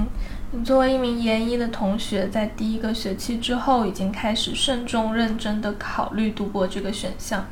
[0.52, 7.44] 你作为一名研一的同学，在第一个学期之后，已经开始慎重认真的考虑读博这个选项。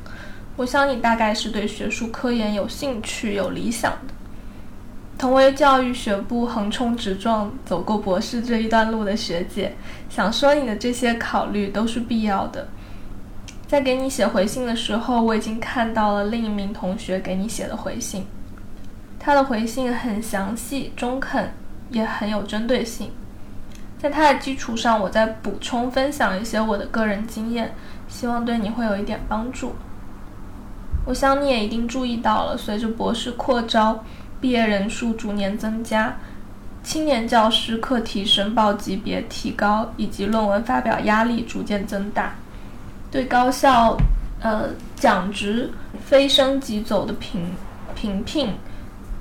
[0.56, 4.14] 我想你大概是对学术科研有兴趣、有理想的。
[5.22, 9.76] 同为教育学部横冲直撞走过博士这一段路的学姐，
[10.10, 12.66] 想说你的这些考虑都是必要的。
[13.68, 18.26] 在给你写回信的时候，我已经看到了另一名同学给你写的回信，
[19.20, 21.52] 他的回信很详细、中肯，
[21.90, 23.12] 也很有针对性。
[24.00, 27.76] 在他的基础上，我再补充分享一些我的个人经验，
[28.08, 29.76] 希望对你会有一点帮助。
[31.04, 34.02] 我想你也一定注意到了，随着博士扩招。
[34.42, 36.16] 毕业人数逐年增加，
[36.82, 42.34] 青年教师课题申报级别提高，以及论文发表压力逐渐增大，
[43.08, 43.96] 对高校
[44.40, 45.70] 呃讲职
[46.04, 47.52] 非升即走的评
[47.94, 48.52] 评聘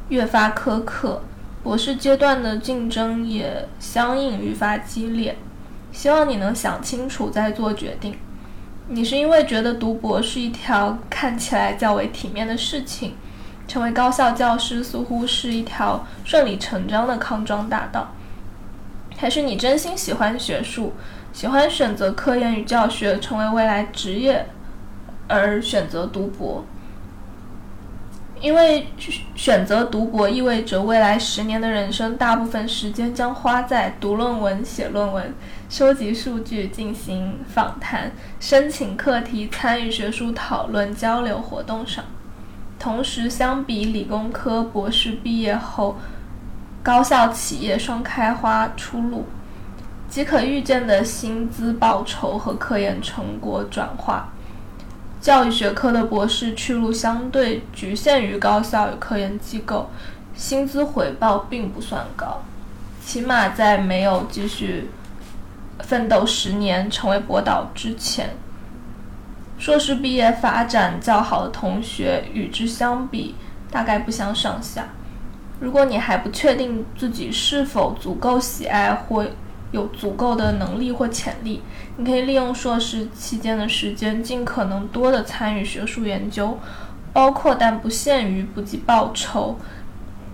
[0.09, 1.21] 越发苛刻，
[1.61, 5.37] 博士阶段的竞争也相应愈发激烈。
[5.91, 8.15] 希望你能想清楚再做决定。
[8.87, 13.13] 你是因为觉得读博是一条看起来较为体面的事情，
[13.71, 18.11] 成为高校教师似乎是一条顺理成章的康庄大道，
[19.15, 20.91] 还是你真心喜欢学术，
[21.31, 24.45] 喜欢选择科研与教学成为未来职业
[25.29, 26.65] 而选择读博？
[28.41, 28.87] 因为
[29.35, 35.33] 选择读博意味着未来十年的人生大部分时间将花在读论文、写论文、
[35.69, 42.03] 收集数据、进行访谈、申请课题、参与学术讨论、交流活动上。
[42.81, 45.97] 同时，相比理工科博士毕业后
[46.81, 49.27] 高校企业双开花出路，
[50.09, 54.29] 即可预见的薪资报酬和科研成果转化。
[55.21, 59.91] 教育学科的博士去路相对局限于高校与科研机构，
[60.35, 62.41] 薪资回报并不算高，
[63.05, 64.89] 起码在没有继续
[65.81, 68.31] 奋斗十年成为博导之前，
[69.61, 73.35] 硕士毕业发展较好的同学与之相比，
[73.69, 74.89] 大概不相上下。
[75.59, 79.23] 如果你还不确定自己是否足够喜爱或
[79.71, 81.61] 有足够的能力或潜力，
[81.97, 86.57] 你可以利用硕士期间的时间，尽可能多的参与学术研究，
[87.13, 89.59] 包括但不限于不计报酬，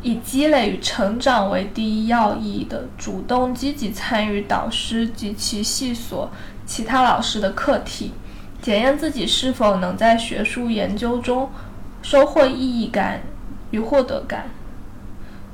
[0.03, 6.32] 以积累与成长为第一要义的，主动积极参与导师及其系所
[6.65, 8.13] 其他老师的课题，
[8.62, 11.49] 检验自己是否能在学术研究中
[12.01, 13.22] 收获意义感
[13.72, 14.49] 与获得感，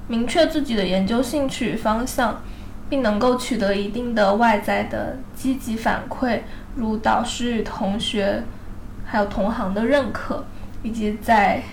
[0.07, 2.41] 明确自己的研究兴趣与方向。
[2.89, 6.41] 并能够取得一定的外在的积极反馈，
[6.75, 8.43] 如导师与同学，
[9.03, 10.45] 还有同行的认可，
[10.83, 11.63] 以及在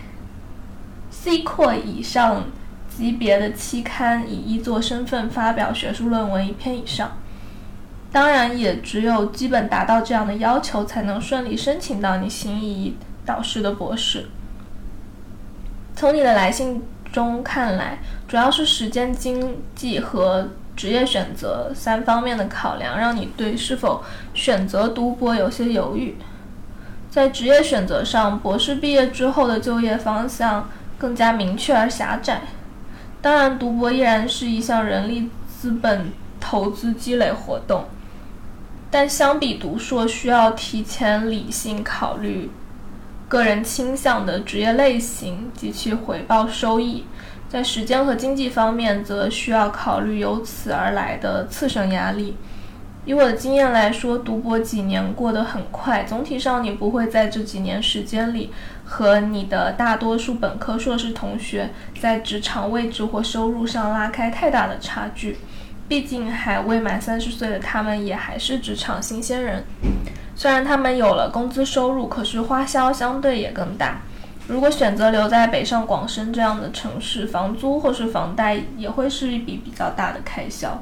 [1.11, 2.45] C 扩以上
[2.89, 7.11] 级别的期刊以一作身份发表学术论文一篇以上。
[8.13, 14.27] 当然，也只有基本达到这样的要求，才能顺利申请到你心仪导师的博士。
[15.95, 16.83] 从你的来信
[17.13, 20.49] 中看来，主要是时间、经济和。
[20.77, 24.03] 职业选择三方面的考量，让你对是否
[24.33, 26.17] 选择读博有些犹豫。
[27.11, 32.41] 在职业选择上，博士毕业之后的就业方向更加明确而狭窄。
[33.21, 37.85] 当然，读博依然是一项人力资本投资积累活动，
[38.91, 42.51] 但相比读硕，需要提前理性考虑
[43.29, 47.05] 个人倾向的职业类型及其回报收益。
[47.49, 52.37] 在时间和经济方面，则需要考虑由此而来的次生压力。
[53.07, 58.53] 以我的经验来说，读博几年过得很快，总体上你不会在这几年时间里
[58.85, 65.39] 和你的大多数本科、硕士同学在职场位置或收入上拉开太大的差距。
[65.91, 69.65] 毕竟还未满三十岁的他们也还是职场新鲜人，
[70.37, 74.01] 虽然他们有了工资收入，可是花销相对也更大。
[74.47, 80.81] 如果选择留在北上广深这样的城市，房租或是房贷也会是一笔比较大的开销。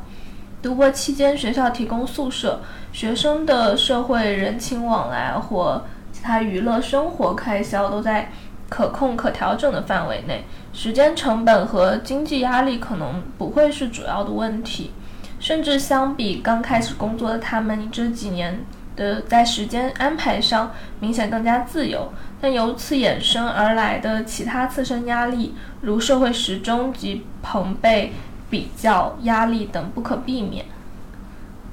[0.60, 2.60] 读博期间，学校提供宿舍，
[2.92, 5.82] 学生的社会人情往来或
[6.12, 8.30] 其他娱乐生活开销都在
[8.68, 10.44] 可控可调整的范围内，
[10.74, 14.92] 时间成本和经济压力可能不会是主要的问题。
[15.38, 18.60] 甚至相比刚开始工作的他们，这几年。
[18.96, 28.12] 的在时间安排上明显更加自由，但由此衍生而来的其他自身压力，如社会时钟及朋辈
[28.50, 30.64] 比较压力等不可避免。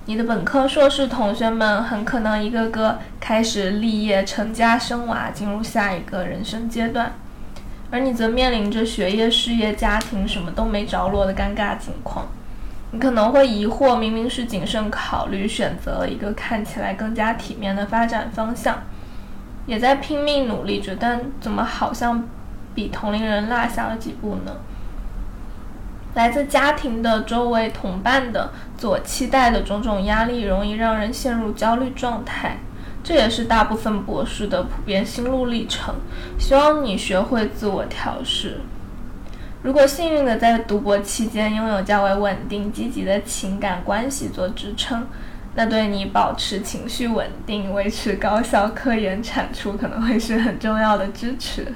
[0.06, 7.14] 你的本科、硕士同学们很可能一个个开始立业、成家、生娃，进入下一个人生阶段，
[7.90, 12.28] 而你则面临着学业、事业、家庭什么都没着落的尴尬境况。
[12.96, 18.84] 你可能会疑惑，明明是谨慎考虑，选择了一个看起来更加体面的发展方向，
[19.66, 22.26] 也在拼命努力着，但怎么好像
[22.74, 24.54] 比同龄人落下了几步呢？
[26.14, 32.56] 来自家庭的、周围同伴的、自我期待的种种压力，容易让人陷入焦虑状态。
[33.04, 35.96] 这也是大部分博士的普遍心路历程。
[36.40, 38.62] 希望你学会自我调试。
[39.66, 45.08] 如果幸运的在读博期间拥有较为稳定、积极的情感关系做支撑，
[45.56, 51.74] 那对你保持情绪稳定、维持高效科研产出可能会是很重要的支持。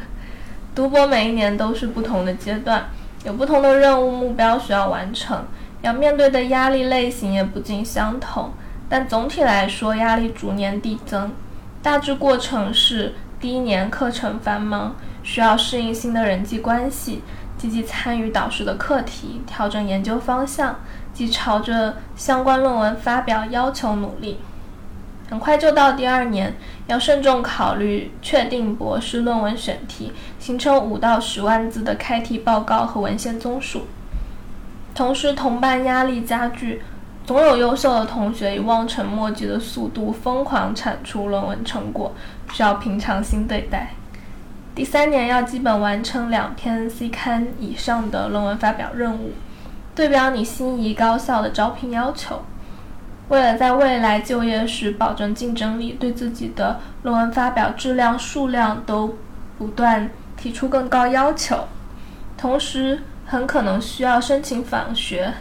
[0.76, 2.86] 读博每一年都是不同的阶段，
[3.26, 5.44] 有不同的任务目标需要完成，
[5.82, 8.52] 要面对的压力类型也不尽相同。
[8.88, 11.32] 但总体来说，压力逐年递增。
[11.82, 17.24] 大致过程是：第一年课程繁忙，需要适应新的人际关系。
[17.60, 20.78] 积极参与导师的课题，调整研究方向，
[21.14, 24.40] 即朝着相关论文发表要求努力。
[25.30, 26.56] 很快就到第二年，
[26.88, 33.86] 要慎重考虑确定博士论文选题，形成五到十万字的开题报告和文献综述。
[34.96, 36.82] 同时，同伴压力加剧，
[37.26, 42.14] 总有优秀的同学以望尘莫及的速度疯狂产出论文成果，
[42.54, 43.94] 需要平常心对待。
[44.80, 49.34] 第三年要基本完成两篇 C 刊以上的论文发表任务，
[49.94, 52.42] 对标你心仪高校的招聘要求。
[53.28, 59.18] 为了在未来就业时保证竞争力，对自己的论文发表质量、数量都
[59.58, 61.68] 不断提出更高要求。
[62.38, 65.34] 同时，很可能需要申请访学，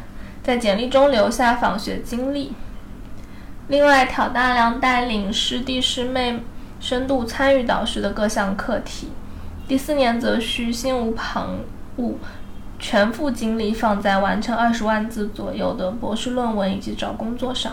[0.43, 2.55] 在简历中留下访学经历。
[3.69, 6.43] 另外，挑大梁带领师弟师妹
[6.81, 9.13] 深度参与导师的各项课题。
[9.69, 11.59] 第四年则需心无旁
[11.97, 12.15] 骛。
[12.81, 17.73] 全副精力放在完成二十万字左右的博士论文以及找工作上。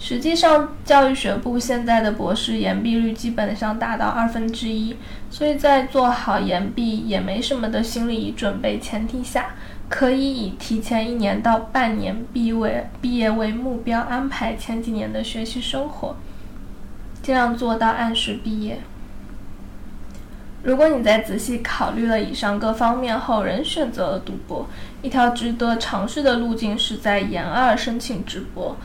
[0.00, 4.96] 实际上，教育学部现在的博士延毕率基本上达到二分之一，
[5.30, 9.54] 所以在做好延毕也没什么的心理准备前提下，
[9.88, 16.16] 可以以提前一年到半年毕为毕业为目标，安排前几年的学习生活，
[17.22, 18.80] 尽量做到按时毕业。
[20.62, 24.68] 如果你在仔细考虑了以上各方面后，仍选择了读博，
[25.00, 28.76] 一条值得尝试的路径是在研二申请直博。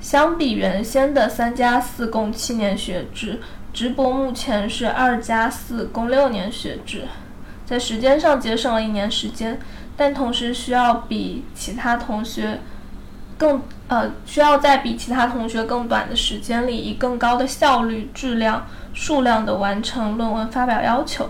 [0.00, 3.40] 相比原先的三加四共七年学制，
[3.72, 7.02] 直博目前是二加四共六年学制，
[7.66, 9.58] 在时间上节省了一年时间，
[9.96, 12.60] 但同时需要比其他同学
[13.38, 18.66] 更呃需要在比其他同学更短的时间里，以更高的效率、质量。
[18.94, 21.28] 数量的完成论文发表要求。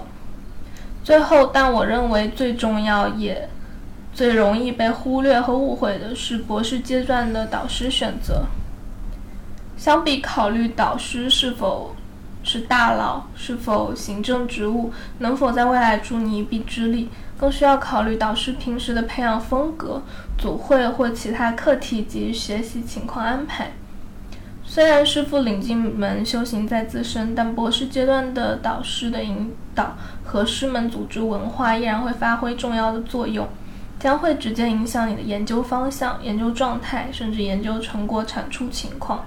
[1.05, 3.47] 最后，但我认为最重要也
[4.15, 8.45] 最容易被忽略和误会的是博士阶段的导师选择。
[9.77, 11.95] 相比考虑导师是否
[12.43, 20.03] 是大佬、是否行政职务、能否在未来助你一臂之力，更需要考虑导师平时的培养风格、
[20.37, 23.71] 组会或其他课题及学习情况安排。
[24.65, 33.49] 虽然师傅领进门，修行在自身，但博士阶段的导师的引导和师门组织文化依然会发挥重要的作用，
[33.99, 39.25] 将会直接影响你的研究方向、研究状态，甚至研究成果产出情况。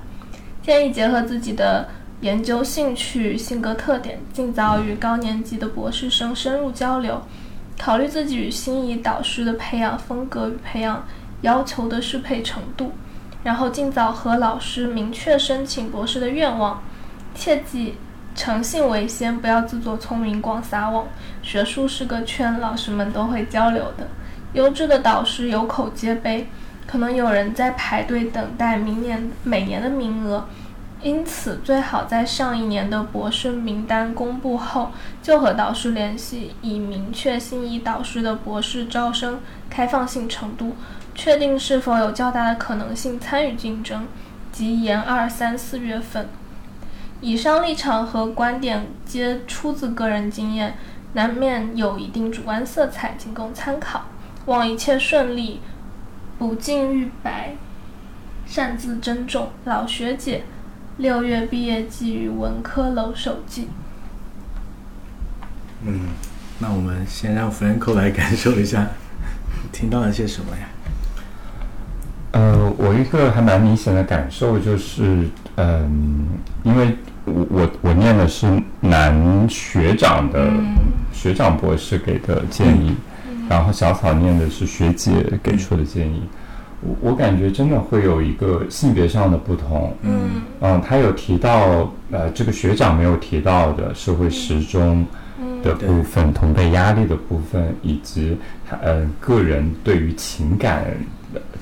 [0.62, 1.90] 建议结合自己的
[2.20, 7.20] 研究兴趣、性格特点，尽早与高年级的博士生深入交流，
[7.80, 11.06] 考虑自己与心仪导师的培养风格与培养
[11.42, 12.94] 要求的适配程度。
[13.44, 16.84] 然后尽早和老师明确申请博士的愿望，
[17.34, 17.96] 切记
[18.36, 21.08] 诚信为先，不要自作聪明广撒网。
[21.42, 24.08] 学术是个圈，老师们都会交流的。
[24.54, 26.48] 优质的导师有口皆碑，
[26.86, 30.46] 可能有人在排队等待明年每年的名额，
[31.04, 34.92] 因此最好在上一年的博士名单公布后
[35.22, 39.40] 就和导师联系，以明确心仪导师的博士招生
[39.70, 40.76] 开放性程度。
[41.14, 44.08] 确定是否有较大的可能性参与竞争，
[44.52, 46.30] 即研二三四月份。
[47.20, 50.78] 以上立场和观点皆出自个人经验，
[51.14, 54.06] 难免有一定主观色彩，仅供参考。
[54.46, 55.60] 望一切顺利，
[56.40, 57.56] 不敬玉白，
[58.46, 59.50] 擅自珍重。
[59.66, 60.46] 老学姐，
[61.02, 63.68] 六月毕业季与文科楼手记。
[65.84, 66.02] 嗯，
[66.60, 68.88] 那我们先让 Franco 来感受一下，
[69.72, 70.68] 听到了些什么呀？
[72.34, 76.28] 呃，我一个还蛮明显的感受就是，嗯，
[76.62, 76.96] 因为
[77.26, 80.52] 我我我念的是男学长的
[81.12, 82.96] 学长博士给的建议，
[83.50, 86.22] 然后小草念的是学姐给出的建议，
[86.82, 95.06] 我我感觉真的会有一个性别上的不同，嗯，嗯，他有提到，呃，这个学长没有提到的社会时钟
[95.64, 98.38] 的部分、同辈压力的部分，以及
[98.70, 100.86] 他呃个人对于情感。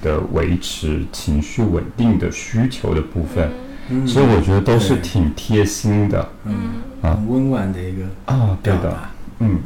[0.02, 3.52] 的维持情绪稳定的需求的部分，
[4.08, 6.56] 其实我觉得都是挺贴心的，嗯。
[7.02, 8.98] 啊，温婉的一个啊，对的，
[9.40, 9.60] 嗯。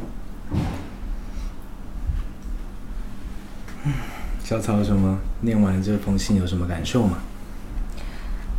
[4.42, 5.16] 小草有什么？
[5.44, 7.18] 念完这封信有什么感受吗？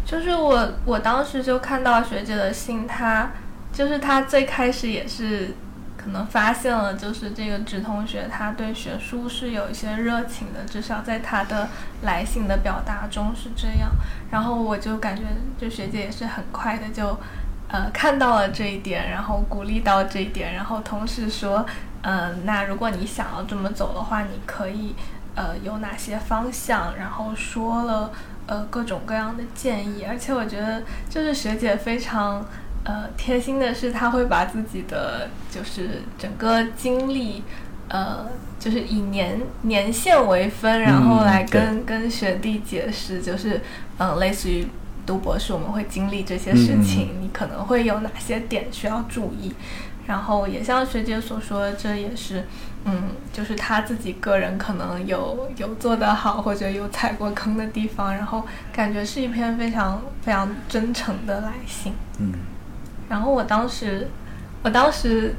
[0.05, 3.31] 就是我，我当时就看到学姐的信，她
[3.73, 5.55] 就是她最开始也是。
[5.97, 11.67] 可能发现了，就是这个直同学他对学术是有一些热情的，至少在他的
[12.03, 13.89] 来信的表达中是这样。
[14.29, 15.23] 然后我就感觉，
[15.57, 17.17] 就学姐也是很快的就，
[17.69, 21.65] 呃，看到了这一点，然后鼓励到这一点，然后同时说，
[22.03, 24.93] 嗯，那如果你想要这么走的话，你可以，
[25.35, 28.11] 呃有哪些方向，然后说了
[28.47, 32.45] 呃各种各样的建议，而且我觉得就是学姐非常
[32.83, 37.43] 呃贴心的是，她会把自己的就是整个经历。
[37.87, 38.25] 呃，
[38.59, 43.61] 就是以年年限为分，然后来跟跟学弟解释，就是
[43.99, 44.65] 嗯，类似于
[45.05, 49.53] 读博士我们会经历这些事情，你可能会有哪些点需要注意。
[50.07, 52.47] 然后也像学姐所说，这也是
[52.85, 61.93] 嗯，就是他自己个人可能有有做得好或者有踩过坑的地方，然后感觉是一篇非常非常真诚的来信。
[62.19, 62.31] 嗯，
[63.09, 64.07] 然后我当时，
[64.63, 65.35] 我当时。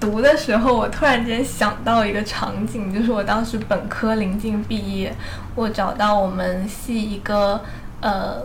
[0.00, 5.14] 读的时候，我突然间想到一个场景，就是我当时本科临近毕业，
[5.54, 7.60] 我找到我们系一个
[8.00, 8.42] 呃，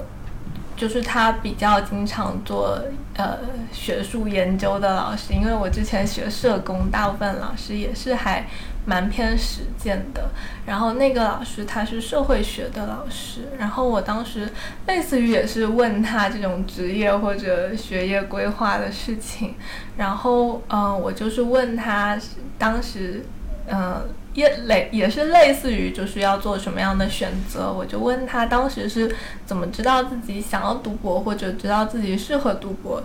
[0.75, 2.79] 就是他比较经常做
[3.15, 3.37] 呃
[3.71, 8.45] 学术研究的老师，因为我之前学社工，大部分老师也是还。
[8.87, 10.29] 蛮偏实践的，
[10.63, 14.47] 然后那个老师他是社会学的老师，然后我当时
[14.85, 19.55] 类似于也是问他这种职业或者学业规划的事情，
[19.97, 22.15] 然后嗯，我就是问他
[22.59, 23.25] 当时
[23.65, 29.15] 嗯也类也是类似于就是要做什么样的选择，我就问他当时是
[29.45, 33.01] 怎么知道自己想要读博或者知道自己适合读博。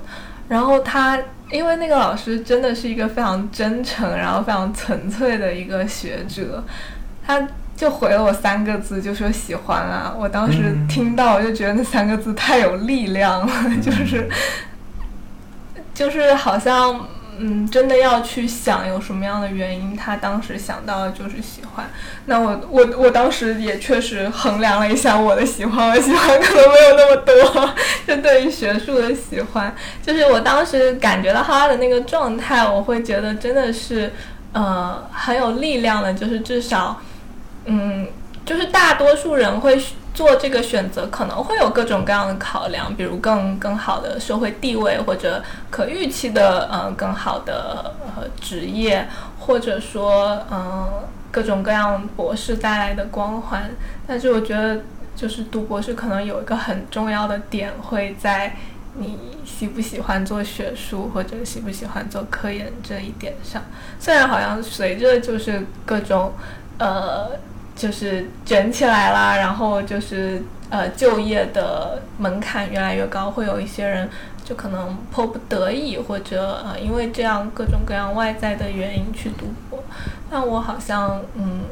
[0.48, 1.16] 然后他，
[1.52, 6.64] 因为那个老师真的是一个非常真诚，然后非常纯粹的一个学者，
[7.24, 10.12] 他就回了我三个字，就说喜欢啊。
[10.18, 14.28] 我当时听到，我就觉得那三个字太有力量了， 就是，
[15.94, 17.06] 就是好像。
[17.42, 21.90] 嗯，真的要去想有什么样的原因，他当时想到的就是喜欢。
[22.26, 27.74] 那我我我当时也确实衡量了一下我的喜欢，我喜欢可能没有那么多。
[28.06, 34.12] 就对于学术的喜欢，就是我当时感觉到他的那个状态，我会觉得真的是
[34.52, 37.00] 呃很有力量的，就是至少，
[37.64, 38.06] 嗯，
[38.44, 39.82] 就是大多数人会。
[40.20, 49.08] 做这个选择可能会有各种各样的考量，比如更更好的社会地位，或者可预期的嗯更好的呃职业，
[49.38, 50.86] 或者说嗯
[51.30, 53.70] 各种各样博士带来的光环。
[54.06, 54.82] 但是我觉得，
[55.16, 58.54] 就是读博士可能有一个很重要的点，会在
[58.96, 63.62] 你喜不喜欢做学术，或者喜不喜欢做科研这一点上。
[63.98, 66.34] 虽然好像随着就是各种
[66.76, 67.30] 呃。
[67.80, 74.06] 就是卷起来啦，然后就是呃，就业的门槛越来越高，会有一些人
[74.44, 79.82] 就可能迫不得已，或者呃，因为这样各种各样外在的原因去读博。
[80.30, 81.62] 但我好像嗯，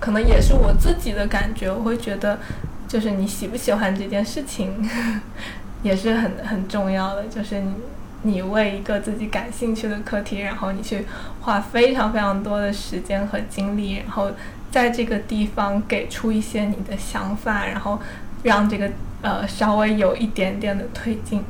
[0.00, 2.40] 可能也是我自己的感觉，我会觉得，
[2.88, 4.90] 就是你喜不喜欢这件事情，
[5.84, 7.26] 也是很很重要的。
[7.26, 7.74] 就是你
[8.22, 11.06] 你为一个自己感兴趣的课题，然后你去
[11.42, 14.28] 花非常非常多的时间和精力，然后。
[14.72, 18.00] 在这个地方给出一些你的想法，然后
[18.42, 21.44] 让这个呃稍微有一点点的推进，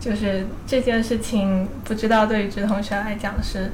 [0.00, 3.72] 就是这件事情，不知道对于直同学来讲是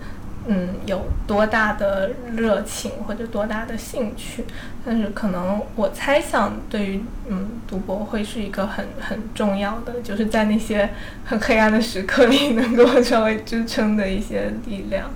[0.48, 4.44] 嗯有多大的热情或者多大的兴趣，
[4.84, 10.88] 但是可能我猜想对于嗯读博会是一个很很重要的，就是在那些
[11.26, 15.10] 很黑暗的时刻里能够稍微支撑的一些力量，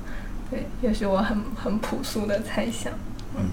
[0.50, 2.92] 对，也是我很很朴素的猜想。
[3.38, 3.44] 嗯，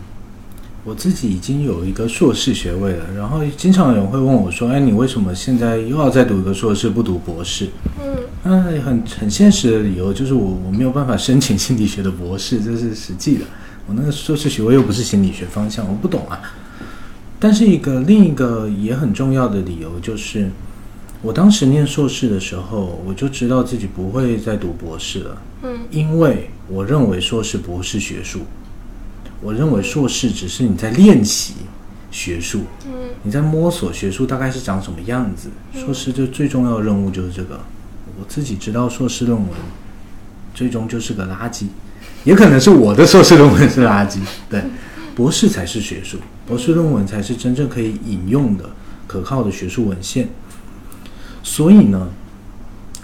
[0.84, 7.68] 我自己已经有一个硕士学位了，然后经常有人会问我说：“哎，你为什么现在又要再读一个硕士，不读博士？”
[8.04, 13.46] 嗯，那很很现实的理由就是我我没有办法申请心理学的博士，这是实际的。
[13.88, 16.40] 我那个硕士学位又不是心理学方向，我不懂啊。
[17.40, 20.50] 但是一个另一个也很重要的理由就是，
[21.22, 25.42] 我当时念硕士的时候，我就知道自己不会再读博士了。
[25.64, 28.40] 嗯，因为我认为硕士不是学术。
[29.44, 31.56] 我认为硕士只是你在练习
[32.10, 35.50] 学术，嗯，你在摸索学术大概是长什么样子。
[35.74, 37.60] 硕士就最重要的任务就是这个。
[38.18, 39.50] 我自己知道硕士论文
[40.54, 41.66] 最终就是个垃圾，
[42.24, 44.20] 也可能是我的硕士论文是垃圾。
[44.50, 44.64] 对，
[45.14, 46.18] 博士才是学术，
[46.48, 48.70] 博士论文才是真正可以引用的
[49.08, 50.30] 可靠的学术文献。
[51.42, 52.08] 所以呢，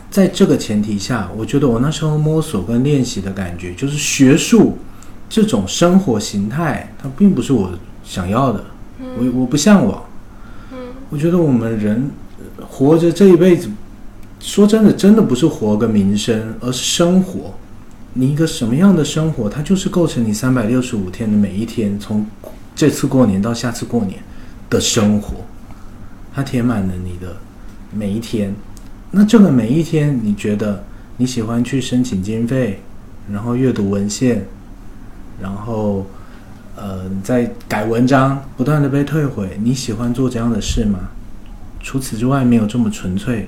[0.09, 4.77] 在这个前提下，我觉得我那时候摸索跟练习的感觉就是学术。
[5.29, 7.71] 这种生活形态，它并不是我
[8.03, 8.65] 想要的，
[8.99, 10.03] 我我不向往。
[10.73, 10.77] 嗯，
[11.11, 12.09] 我觉得我们人
[12.67, 13.69] 活着这一辈子，
[14.39, 17.53] 说真的，真的不是活个名声，而是生活。
[18.13, 22.25] 你一个什么样的生活，它就是构成你三百六十五天的每一天，从
[22.75, 24.19] 这次过年到下次过年
[24.67, 25.35] 的生活，
[26.33, 27.37] 它填满了你的
[27.93, 28.51] 每一天。
[29.11, 30.83] 那这个每一天，你觉得
[31.17, 32.81] 你喜欢去申请经费，
[33.31, 34.43] 然后阅读文献？
[35.41, 36.05] 然后，
[36.75, 40.99] 呃，你在改文章，不断的被退回，你喜欢做这样的事吗？
[41.81, 43.47] 除此之外，没有这么纯粹。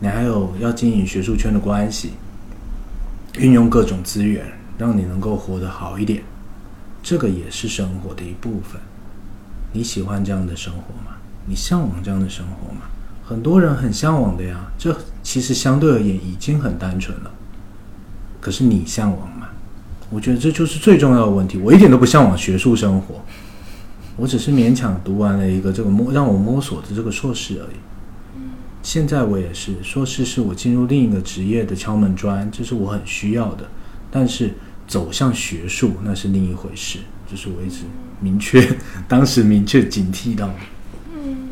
[0.00, 2.12] 你还有要经营学术圈的关系，
[3.38, 4.44] 运用各种资源，
[4.78, 6.22] 让你能够活得好一点，
[7.02, 8.80] 这个也是生活的一部分。
[9.72, 11.16] 你喜欢这样的生活吗？
[11.46, 12.82] 你向往这样的生活吗？
[13.24, 14.70] 很多人很向往的呀。
[14.78, 17.30] 这其实相对而言已经很单纯了。
[18.40, 19.37] 可是你向往吗？
[20.10, 21.58] 我觉得这就是最重要的问题。
[21.58, 23.22] 我一点都不向往学术生活，
[24.16, 27.76] 我只是勉强读完了一个这个摸让我摸索的这个硕士而已。
[28.82, 33.68] 现在我也是，硕士是我进入另一个职业的敲门砖，这是我很需要的。
[34.10, 34.54] 但是
[34.86, 37.00] 走向学术那是另一回事，
[37.30, 37.82] 这是我一直
[38.20, 38.66] 明确，
[39.06, 40.54] 当时明确警惕到的。
[41.14, 41.48] 嗯，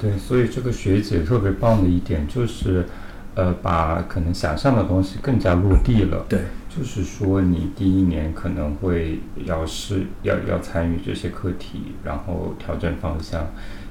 [0.00, 2.86] 对，所以这个学姐特别棒的一点就是，
[3.34, 6.24] 呃，把可能想象的东西更加落地了。
[6.28, 6.44] 对，
[6.74, 13.42] 就是说你第一年可能会要是要要参与这些课题，然后调整方向；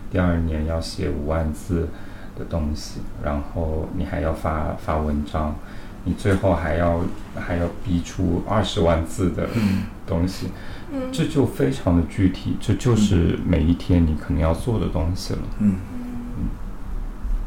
[0.09, 1.89] 第二年要写五万字。
[2.37, 5.53] 的东西，然后你还要发发文章，
[6.05, 7.01] 你最后还要
[7.35, 9.45] 还要逼出二十万字的
[10.07, 10.47] 东西，
[11.11, 15.39] 这就非常的具体，这就是每一天你可能要做的东西了。
[15.59, 15.75] 嗯。
[16.37, 16.47] 嗯，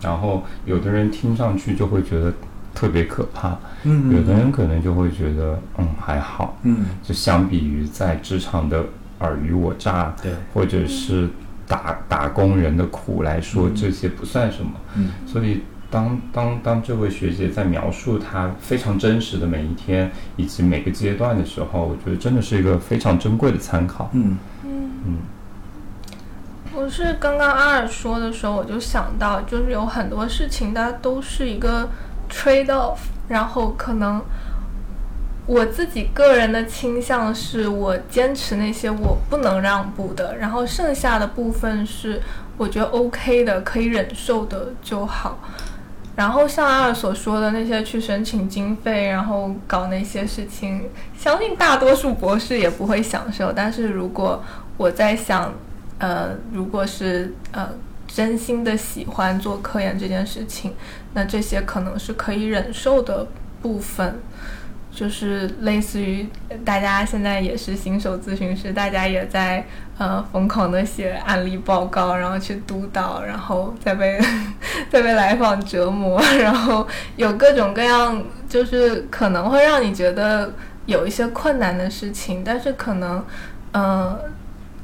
[0.03, 2.35] 然后有的人听上去就会觉得
[2.75, 8.85] 特别可怕，嗯，有的人可能就会觉得嗯还好，嗯，就相比于在职场的
[9.19, 11.29] 尔虞我诈，对，或者是。
[11.65, 14.73] 打打工人的苦来说，这些不算什么。
[14.95, 24.11] 嗯，所以当当当这位学姐在描述她非常真实的每一天以及每个阶段的时候，我觉得真的是一个非常珍贵的参考。
[24.13, 25.19] 嗯嗯嗯。
[26.75, 31.89] 我是刚刚阿尔说的时候，我就想到，就是有很多事情它都是一个
[32.33, 34.23] trade off，然后可能。
[35.45, 42.23] 我自己个人的倾向是我坚持那些我不能让步的，然后剩下的部分是
[42.57, 45.41] 我觉得 OK 的，可以忍受的就好。
[46.15, 53.53] 然后像阿尔所说的那些去申请经费，然后搞那些事情，相信大多数博士也不会享受。
[53.53, 54.41] 但是如果
[54.77, 55.53] 我在想，
[55.99, 57.69] 呃，如果是呃
[58.15, 60.75] 真心的喜欢做科研这件事情，
[61.15, 63.27] 那这些可能是可以忍受的
[63.63, 64.21] 部分。
[64.95, 66.29] 就是类似于
[66.67, 69.65] 大家现在也是新手咨询师，大家也在
[69.97, 74.21] 呃疯狂的写案例报告，然后去督导，然后 再被
[74.91, 76.87] 再被来访折磨，然后
[77.17, 80.53] 有各种各样，就是可能会让你觉得
[80.85, 83.25] 有一些困难的事情，但是可能
[83.73, 84.19] 嗯。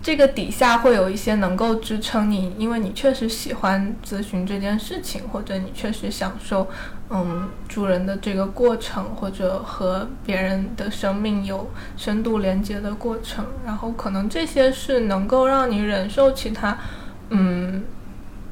[0.09, 6.67] 这个底下会有一些能够支撑你，因为你确实喜欢咨询这件事情，或者你确实享受，
[7.11, 13.45] 嗯，助人的这个过程，或者和别人的生命有深度连接的过程。
[13.67, 16.79] 然后可能这些是能够让你忍受其他，
[17.29, 17.85] 嗯，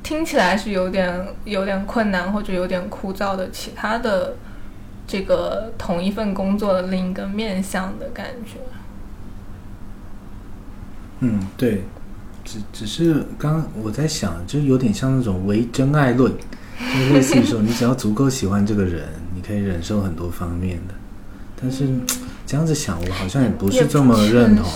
[0.02, 4.36] 听起来是有点有点困难或者有点枯燥的其他的
[5.06, 8.58] 这个同一份工作的另一个面向的感觉。
[11.20, 11.82] 嗯，对，
[12.44, 16.30] 只只是刚我在想，就有点像那种唯真爱论，
[16.78, 20.94] 就类似于说，你只要足够喜欢这个人，你可以忍受很多方面的。
[21.60, 21.88] 但是
[22.46, 24.66] 这样子想，我好像也不是这么认同。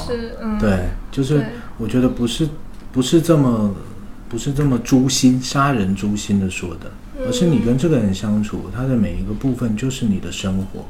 [0.58, 1.44] 对，就是
[1.76, 2.48] 我觉得不是
[2.90, 3.74] 不是这么
[4.28, 6.90] 不是这么诛心杀人诛心的说的，
[7.26, 10.86] 而是你跟这个人相处，他的每一个部分就是你的生活，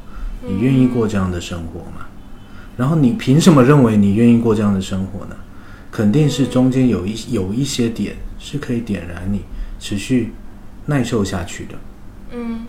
[0.47, 2.05] 你愿意过这样的生活吗？
[2.77, 5.35] 然后你凭什么认为你愿意过这样的生活呢？
[5.91, 9.41] 肯定是中间有一有一些点是可以点燃你
[9.79, 10.31] 持续
[10.85, 11.75] 耐受下去的。
[12.31, 12.65] 嗯，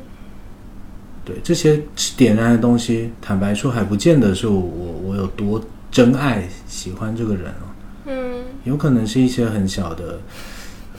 [1.24, 1.80] 对这些
[2.16, 7.66] 点燃的东西，坦白说还不见得是我我有多真爱喜欢这个人哦。
[8.06, 10.18] 嗯，有可能是一些很小的，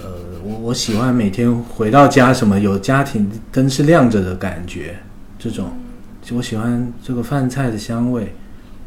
[0.02, 0.10] 呃，
[0.44, 4.98] 我我喜欢每天回到家什么有家庭灯是亮着的感觉，
[5.38, 5.72] 这种
[6.32, 8.34] 我喜欢这个饭菜的香味。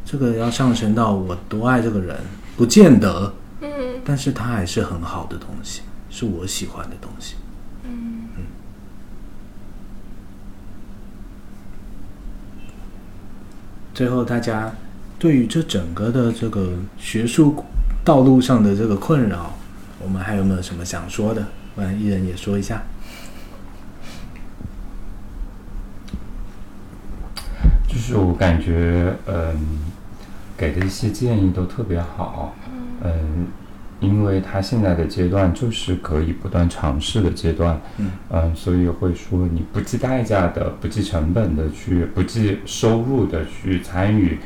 [0.09, 2.17] 这个要上升到我多爱这个人，
[2.57, 3.69] 不见得，嗯，
[4.05, 7.35] 但是他还是很好的东西，是我喜欢的东西，
[7.85, 8.43] 嗯嗯。
[13.93, 14.73] 最后，大家
[15.19, 17.63] 对于这整个的这个学术
[18.03, 19.55] 道路上的这个困扰，
[20.03, 21.47] 我们还有没有什么想说的？
[21.75, 22.83] 我们一人也说一下。
[27.87, 29.95] 就是我感觉，嗯。
[30.57, 32.55] 给的一些建议都特别好，
[33.03, 33.47] 嗯，
[34.01, 37.81] 因为他现在的阶段就是可以不断尝试的阶段，
[38.31, 44.39] 嗯，所以会说你不计代价的、不计成本的去、不计收入的去参与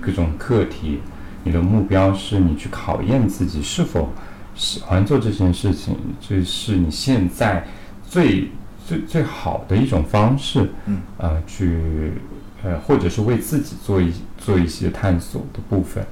[0.00, 1.00] 各种课题，
[1.42, 4.10] 你的目标是你去考验自己是否
[4.54, 7.66] 喜欢做这件事情，这是你现在
[8.06, 8.48] 最
[8.86, 12.12] 最最好的一种方式，嗯，呃，去
[12.62, 14.12] 呃，或者是为自己做一
[14.44, 16.04] 做一些探索的部分。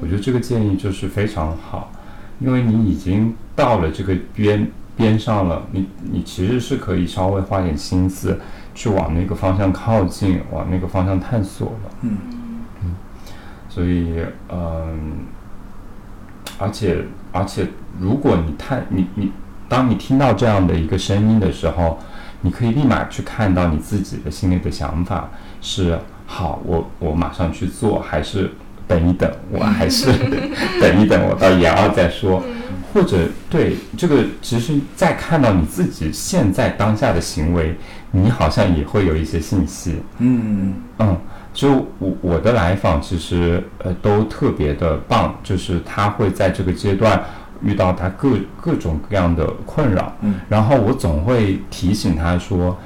[0.00, 1.92] 我觉得这个建议就是非常好，
[2.40, 8.40] 因为你已经到了这个边边上了，你你其实是可以稍微花点心思
[8.74, 11.90] 去往那个方向靠近，往那个方向探索了。
[12.02, 12.16] 嗯
[13.68, 15.26] 所以，嗯，
[16.58, 17.66] 而且而且，
[18.00, 19.30] 如果你探你你，
[19.68, 21.98] 当你听到这样的一个声音的时候，
[22.40, 25.28] 你可以立马去看到你自己的心里的想法
[25.60, 28.50] 是：好，我我马上去做，还是
[28.86, 30.12] 等一等，我还是
[30.80, 32.42] 等一等，我到研二再说。
[32.94, 37.76] 或者对这个，其实再看到你自己现在当下的行为，
[38.10, 39.96] 你好像也会有一些信息。
[40.16, 41.14] 嗯嗯，
[41.52, 47.22] 就我我的来访其实呃都特别的棒，就是他会在这个阶段
[47.62, 52.78] 遇到他各各种各样的困扰，嗯，然后我总会提醒他说，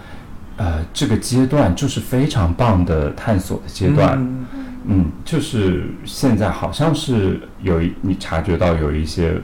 [0.61, 4.47] 呃，这个阶段就是非常棒的探索的阶段，嗯。
[4.85, 9.41] 嗯，就是现在好像是有一你察觉到有一些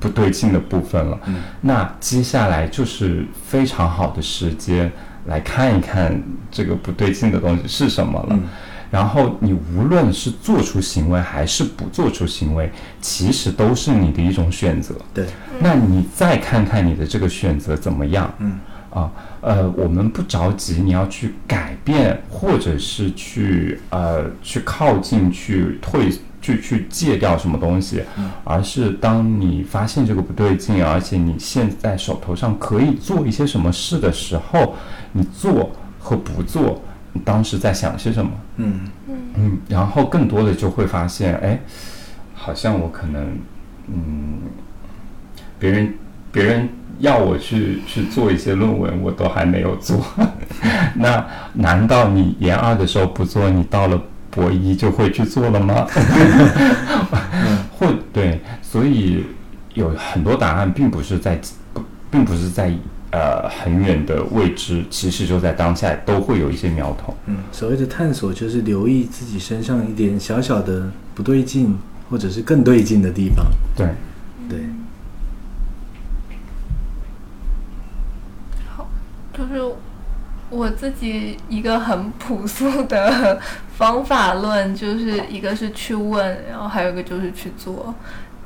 [0.00, 1.36] 不对劲的部分了，嗯。
[1.60, 4.90] 那接下来就是非常好的时间
[5.26, 8.28] 来看一看这个不对劲的东西是什么了。
[8.30, 8.42] 嗯。
[8.90, 14.96] 然后你无论是做出行为还是不做出行为，其实都是你的一种选择。
[15.14, 15.26] 对，
[15.60, 18.34] 那你再看看你的这个选择怎么样？
[18.38, 18.58] 嗯。
[18.90, 19.10] 啊，呃，
[19.76, 26.10] 我们不着急，你要去改变，或者是去呃去靠近、去退、
[26.42, 28.02] 去去戒掉什么东西，
[28.42, 34.74] 而是当你发现这个不对劲，而且你现在手头上可以做一些什么事的时候，
[35.12, 35.70] 你做
[36.00, 36.82] 和不做，
[37.12, 38.32] 你当时在想些什么？
[38.56, 38.80] 嗯
[39.36, 41.60] 嗯，然后更多的就会发现，哎，
[42.34, 43.38] 好像我可能，
[43.86, 44.40] 嗯，
[45.58, 45.94] 别人
[46.32, 46.68] 别人
[46.98, 50.04] 要我去去做一些论文，我都还没有做。
[50.96, 55.86] 那难道你研二的时候不做，你到了博一就会去做了吗？
[57.78, 59.24] 或对，所以
[59.74, 61.40] 有很多答案并不是在，
[62.10, 62.72] 并不是在
[63.10, 67.14] 呃很远的未知，其实就在当下都会有一些苗头。
[67.26, 71.76] 嗯，所谓的探索就是留意自己身上一点小小的不对劲，
[72.08, 73.44] 或者是更对劲的地方。
[73.76, 73.86] 对。
[74.48, 74.60] 对，
[78.76, 78.88] 好，
[79.36, 79.74] 就是
[80.48, 83.40] 我自己一个很朴素的
[83.76, 87.94] 方法论，就是一个是去问，然后还有一个就是去做。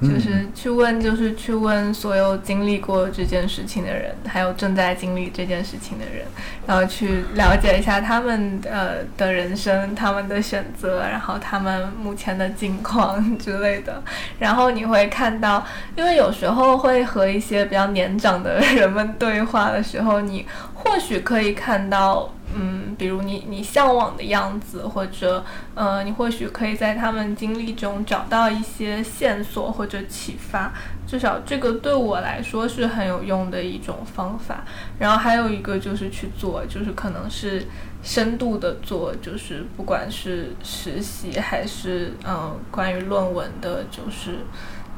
[0.01, 6.24] 就是去问，就是去问所有经历过这件事情的人，还有正在经历这件事情的人，
[6.66, 14.03] 然后去了解一下他们呃的人生、他们的选择，然后他们目前的境况之类的。
[14.38, 22.32] 然后你会看到，因为有时候会和一些比较年长的人们对话的时候，你或许可以看到。
[22.55, 25.44] 嗯，比如你你向往的样子，或者
[25.74, 30.72] 呃，你或许可以在他们经历中找到一些线索或者启发。
[31.07, 34.64] 至少这个对我来说是很有用的一种方法。
[34.98, 37.66] 然后还有一个就是去做，就是可能是
[38.03, 44.38] 深度的做，就是不管是实习还是嗯、关于论文的，就是。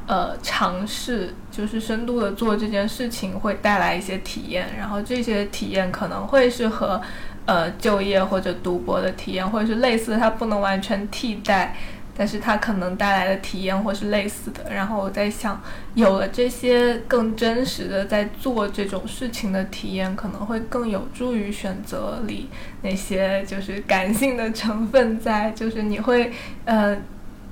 [0.05, 7.01] 呃，尝试就是深度的做这件事情，会带来一些体验，然后这些体验可能会是和
[7.45, 11.75] 呃就业或者读博的体验，或者是类似，它不能完全替代，
[12.15, 14.73] 但是它可能带来的体验或是类似的。
[14.73, 15.61] 然后我在想，
[15.95, 22.49] 有了这些更真实的在做这种事情的体验，可能会更有助于选择里
[22.81, 26.31] 那些就是感性的成分在，就是你会
[26.65, 26.97] 呃。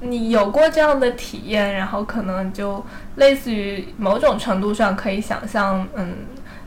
[0.03, 2.83] 你有过这样的体验，然后可能就
[3.17, 6.15] 类似于某种程度上可以想象，嗯，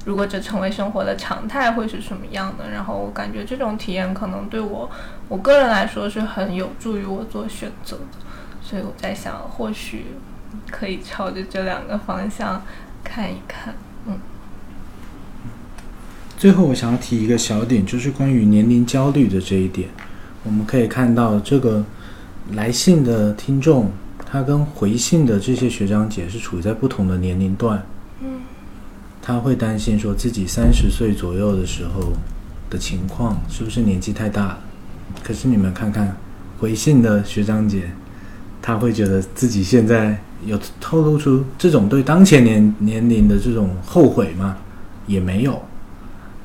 [0.04, 2.70] 如果这成为生活的常态会是什么样的。
[2.70, 4.90] 然后我感觉这种体验可能对我
[5.28, 8.18] 我个人来说是很有助于我做选择的。
[8.62, 10.06] 所以我在想，或许
[10.70, 12.62] 可以朝着这两个方向
[13.02, 13.74] 看一看。
[14.06, 14.18] 嗯。
[16.38, 19.88] 最后，我想要提一个小点，就是关于年龄焦虑的这一点。
[20.42, 21.84] 我们可以看到这个。
[22.52, 23.90] 来信的听众，
[24.30, 27.82] 他跟回信的这些学长姐是处在不同的年龄段。
[29.26, 32.12] 他会担心说自己三十岁左右的时候
[32.68, 34.58] 的情况是不是年纪太大了？
[35.22, 36.14] 可是你们看看
[36.58, 37.90] 回信的学长姐，
[38.60, 44.58] 他会觉得自己现在有透露出这种对当前年年龄的这种后悔吗？
[45.06, 45.58] 也没有。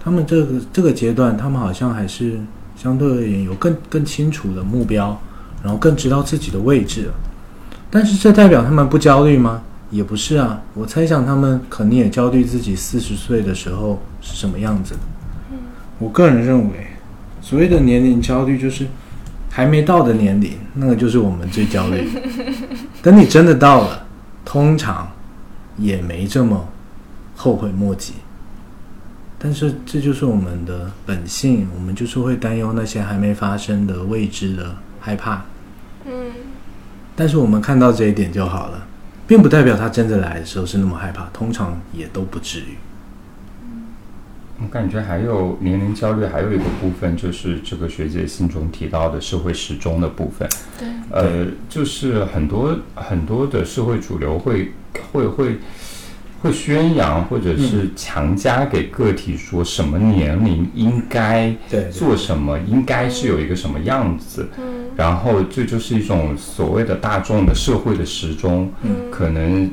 [0.01, 2.39] 他们这个这个阶段，他们好像还是
[2.77, 5.19] 相对而言有更更清楚的目标。
[5.61, 7.13] 然后更知道自己的位置了，
[7.91, 9.61] 但是这代表他们不焦虑吗？
[9.91, 14.99] 也不是啊，我猜想他们肯定也焦虑自己四十岁的时候是什么样子的。
[15.97, 16.87] 我个人认为，
[17.41, 18.87] 所谓的年龄焦虑就是
[19.49, 22.07] 还没到的年龄，那个就是我们最焦虑。
[23.01, 24.05] 等你真的到了，
[24.45, 25.11] 通常
[25.77, 26.67] 也没这么
[27.35, 28.13] 后悔莫及。
[29.41, 35.45] 但是这就是我们的本性，我们就是会担忧那些还没发生的未知的害怕。
[36.05, 36.31] 嗯
[37.15, 38.87] 但是我们看到这一点就好了，
[39.29, 42.77] 并不代表他真的来的时候是那么害怕，通常也都不至于。
[44.59, 50.49] 我感觉还有年龄焦虑，还有一个部分就是这个学姐信中提到的社会时钟的部分。
[50.79, 54.71] 对，呃，就是很多很多的社会主流会
[55.11, 55.59] 会会会
[56.51, 61.53] 宣扬或者是强加给个体说什么年龄应该
[61.91, 64.47] 做什么，应该是有一个什么样子。
[64.57, 64.85] 嗯。
[64.95, 69.11] 然后这就是一种所谓的大众的社会的时钟，嗯。
[69.11, 69.69] 可能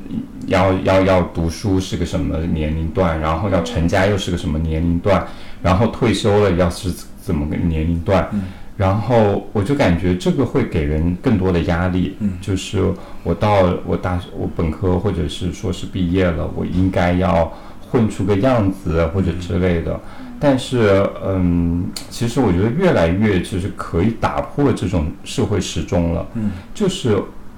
[0.46, 5.24] 要要要读书是个什么年龄段，然后要成家又是个什么年龄段，
[5.62, 8.28] 然后退休了要是怎么个年龄段，
[8.76, 17.52] 然后我就感觉这个会给人更多的压力，嗯就是我到我大我本科或者是硕士毕业了，我应该要
[17.90, 19.98] 混出个样子或者之类的。
[20.38, 26.26] 但是，嗯，其实我觉得越来越就是可以打破这种社会时钟了。
[26.34, 27.16] 嗯，就是，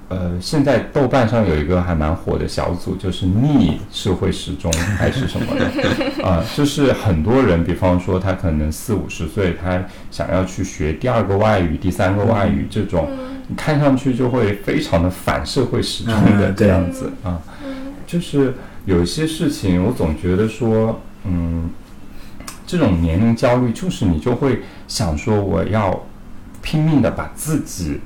[0.09, 13.07] 呃，现在豆瓣上有一个还蛮火的小组，就是逆社会时钟还是什么的，啊、就是很多人，比方说他可能四五十岁，他想要去学第二个外语、第三个外语这种，
[13.47, 17.39] 你看上去就会非常的反社会时钟的这样子啊。
[18.07, 18.55] 就是
[18.85, 21.69] 有一些事情，我总觉得说，嗯，
[22.65, 26.03] 这种年龄焦虑，就是你就会想说，我要
[26.63, 27.99] 拼命的把自己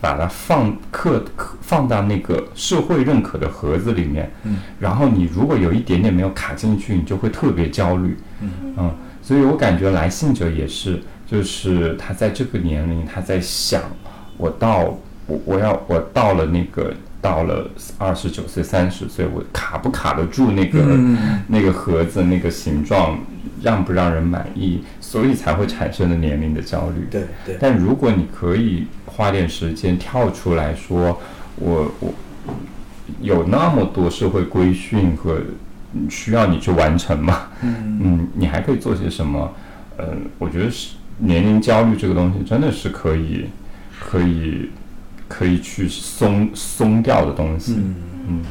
[0.00, 1.24] 把它放刻
[1.60, 13.82] 放到那个社会认可的盒子里面，嗯，然后你如果有一点点没有卡进去，你就会特别焦虑，嗯所以我感觉来信者也是，就是他在这个年龄，他在想，
[14.36, 14.94] 我到
[15.26, 16.92] 我我要我到了那个
[17.22, 21.40] 到了二十九岁三十岁，我卡不卡得住那个、嗯。
[21.46, 23.18] 那个盒子那个形状，
[23.62, 24.82] 让不让人满意，
[25.14, 27.06] 所以才会产生的年龄的焦虑。
[27.08, 31.20] 对对，但如果你可以花点时间跳出来说，
[31.54, 32.12] 我我
[33.20, 35.40] 有那么多社会规训和
[35.92, 39.54] 嗯需要你去完成吗，嗯嗯，你还可以做些什么？
[39.98, 43.46] 嗯、我觉得是年龄焦虑这个东西真的是可以
[44.00, 44.68] 可以
[45.28, 47.74] 可以去松松掉的东西。
[47.76, 47.94] 嗯
[48.26, 48.42] 嗯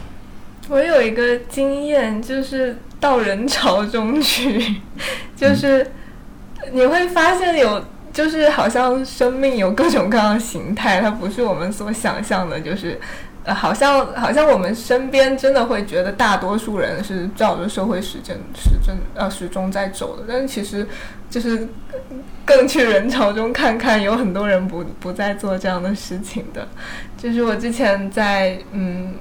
[0.70, 4.78] 我有一个经验，就是到人潮中去，
[5.36, 5.86] 就是
[6.72, 13.00] 你会发现有，就是好像生命有各种各样的形态，它不是我们所想象的，就是。
[13.46, 20.88] 呃，好像好像我们身边真的会觉得大多数人是照着社会时针时针呃时钟在走的，但是其实
[21.30, 21.68] 就是
[22.46, 26.66] 更去人潮中看看，有很多人不不再做这样的事情的。
[27.18, 29.14] 就是我之前在嗯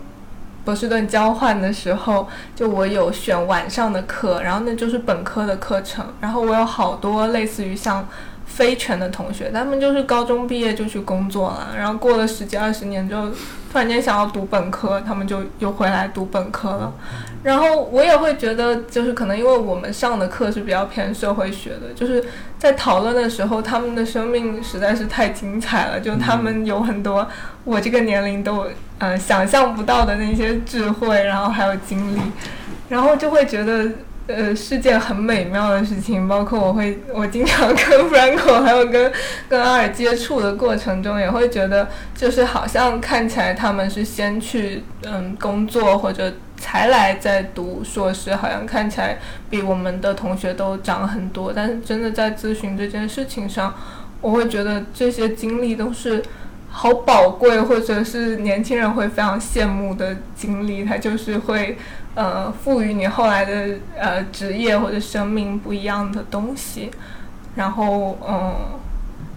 [0.64, 8.06] 波士顿交换的时候，就我有选晚上的课，然后那就是本科的课程，然后我有好多类似于像
[8.55, 13.28] 非全的同学，他们就是高中毕业就去工作了，然后过了十几二十年之后，
[13.72, 16.92] 突然间想要读本科，他们就又回来读本科了。
[17.42, 22.22] 然后我也会觉得，就是可能因为我们上的课是比较偏社会学的，就是
[22.59, 27.26] 在讨论的时候，他们的生命实在是太精彩了，就他们有很多
[27.64, 28.66] 我这个年龄都
[28.98, 32.20] 呃想象不到的那些智慧，然后还有经历，
[32.90, 33.88] 然后就会觉得。
[34.34, 39.12] 呃，是件很美妙的事情，包括我会，我经常跟 Franco 还有跟
[39.48, 49.18] 跟阿尔接触的过程中，也会觉得，就是好像看起来他们是先去嗯工作或者才来再读硕士，好像看起来
[49.50, 53.74] 比我们的同学都长很多，但是真的在咨询这件事情上，
[54.20, 56.22] 我会觉得这些经历都是
[56.70, 61.76] 好宝贵，或者是年轻人会非常羡慕的经历，他就是会
[62.14, 66.90] 呃赋予你后来的呃职业或者生命不一样的东西。
[67.54, 68.54] 然后嗯，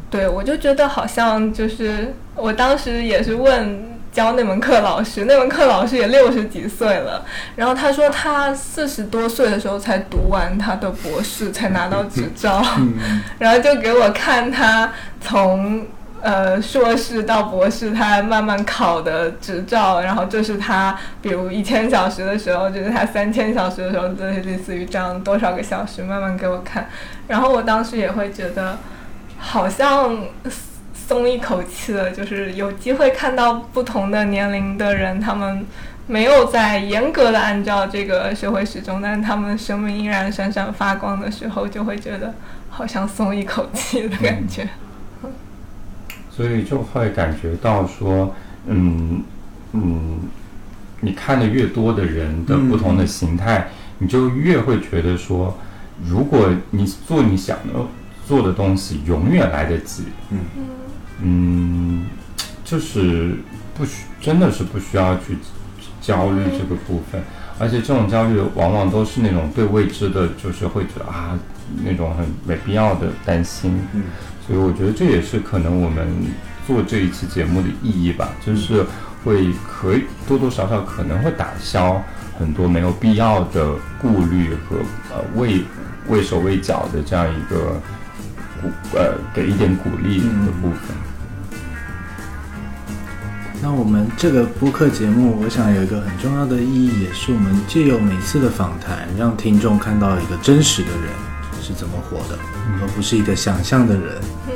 [0.09, 3.95] 对我就觉得好像就是我当时也是问。
[4.15, 7.25] 教那门课老师，那门课老师也六十几岁了，
[7.57, 12.63] 然后他说他四十多岁的时候才读完他的博士，才拿到执照，
[13.37, 15.85] 然后就给我看他从
[16.21, 26.87] 呃硕士到博士，他慢慢考的执照，然后这是他比如一千小时的时候，就是他三千小时的时候，就是类似于这样多少个小时慢慢给我看，
[27.27, 28.77] 然后我当时也会觉得
[29.37, 30.17] 好像。
[31.07, 35.63] 松一口气了，就是有机会看到不同的年龄的人，他们
[36.07, 42.33] 没有在严格的按照这个社会时钟，但是他们生命依然闪闪发光的时候，就会觉得
[42.71, 44.67] 好像松一口气的感觉。
[46.35, 48.35] 所以就会感觉到说，
[48.67, 49.23] 嗯
[49.71, 50.19] 嗯，
[50.99, 53.69] 你看的越多的人的不同的形态，
[53.99, 55.57] 你就越会觉得说，
[56.05, 57.73] 如果你做你想的
[58.27, 60.03] 做的东西，永远来得及。
[60.31, 60.39] 嗯
[61.21, 62.05] 嗯，
[62.65, 63.35] 就是
[63.73, 65.37] 不需真的是不需要去
[66.01, 67.21] 焦虑这个部分，
[67.57, 71.39] 而且这种焦虑往往都是那种对未知的，就是会觉得啊
[71.85, 73.79] 那种很没必要的担心。
[73.93, 74.03] 嗯
[74.45, 76.07] 所以我觉得这也是可能我们
[76.67, 78.85] 做这一期节目的意义吧，就是
[79.23, 82.03] 会可以多多少少可能会打消
[82.37, 84.77] 很多没有必要的顾虑和
[85.11, 85.63] 呃畏
[86.07, 87.81] 畏手畏脚的这样一个
[88.61, 90.95] 鼓呃给一点鼓励的部分。
[93.61, 101.09] 那我们这个播客节目，我想有一个很重要的意义，也是我们借由每次的访谈，让听众看到一个真实的人
[101.65, 102.37] 是怎么活的，
[102.79, 104.21] 而不是一个想象的人。
[104.47, 104.53] 嗯，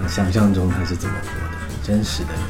[0.00, 2.42] 他想象中他是怎么活的，真实的人。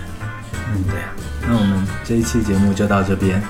[0.52, 1.08] 嗯，对啊。
[1.48, 3.42] 那我们这一期节目就到这边，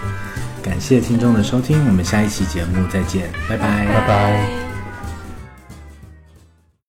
[0.63, 4.66] 感谢听众的收听，我们下一期节目再见，拜拜拜拜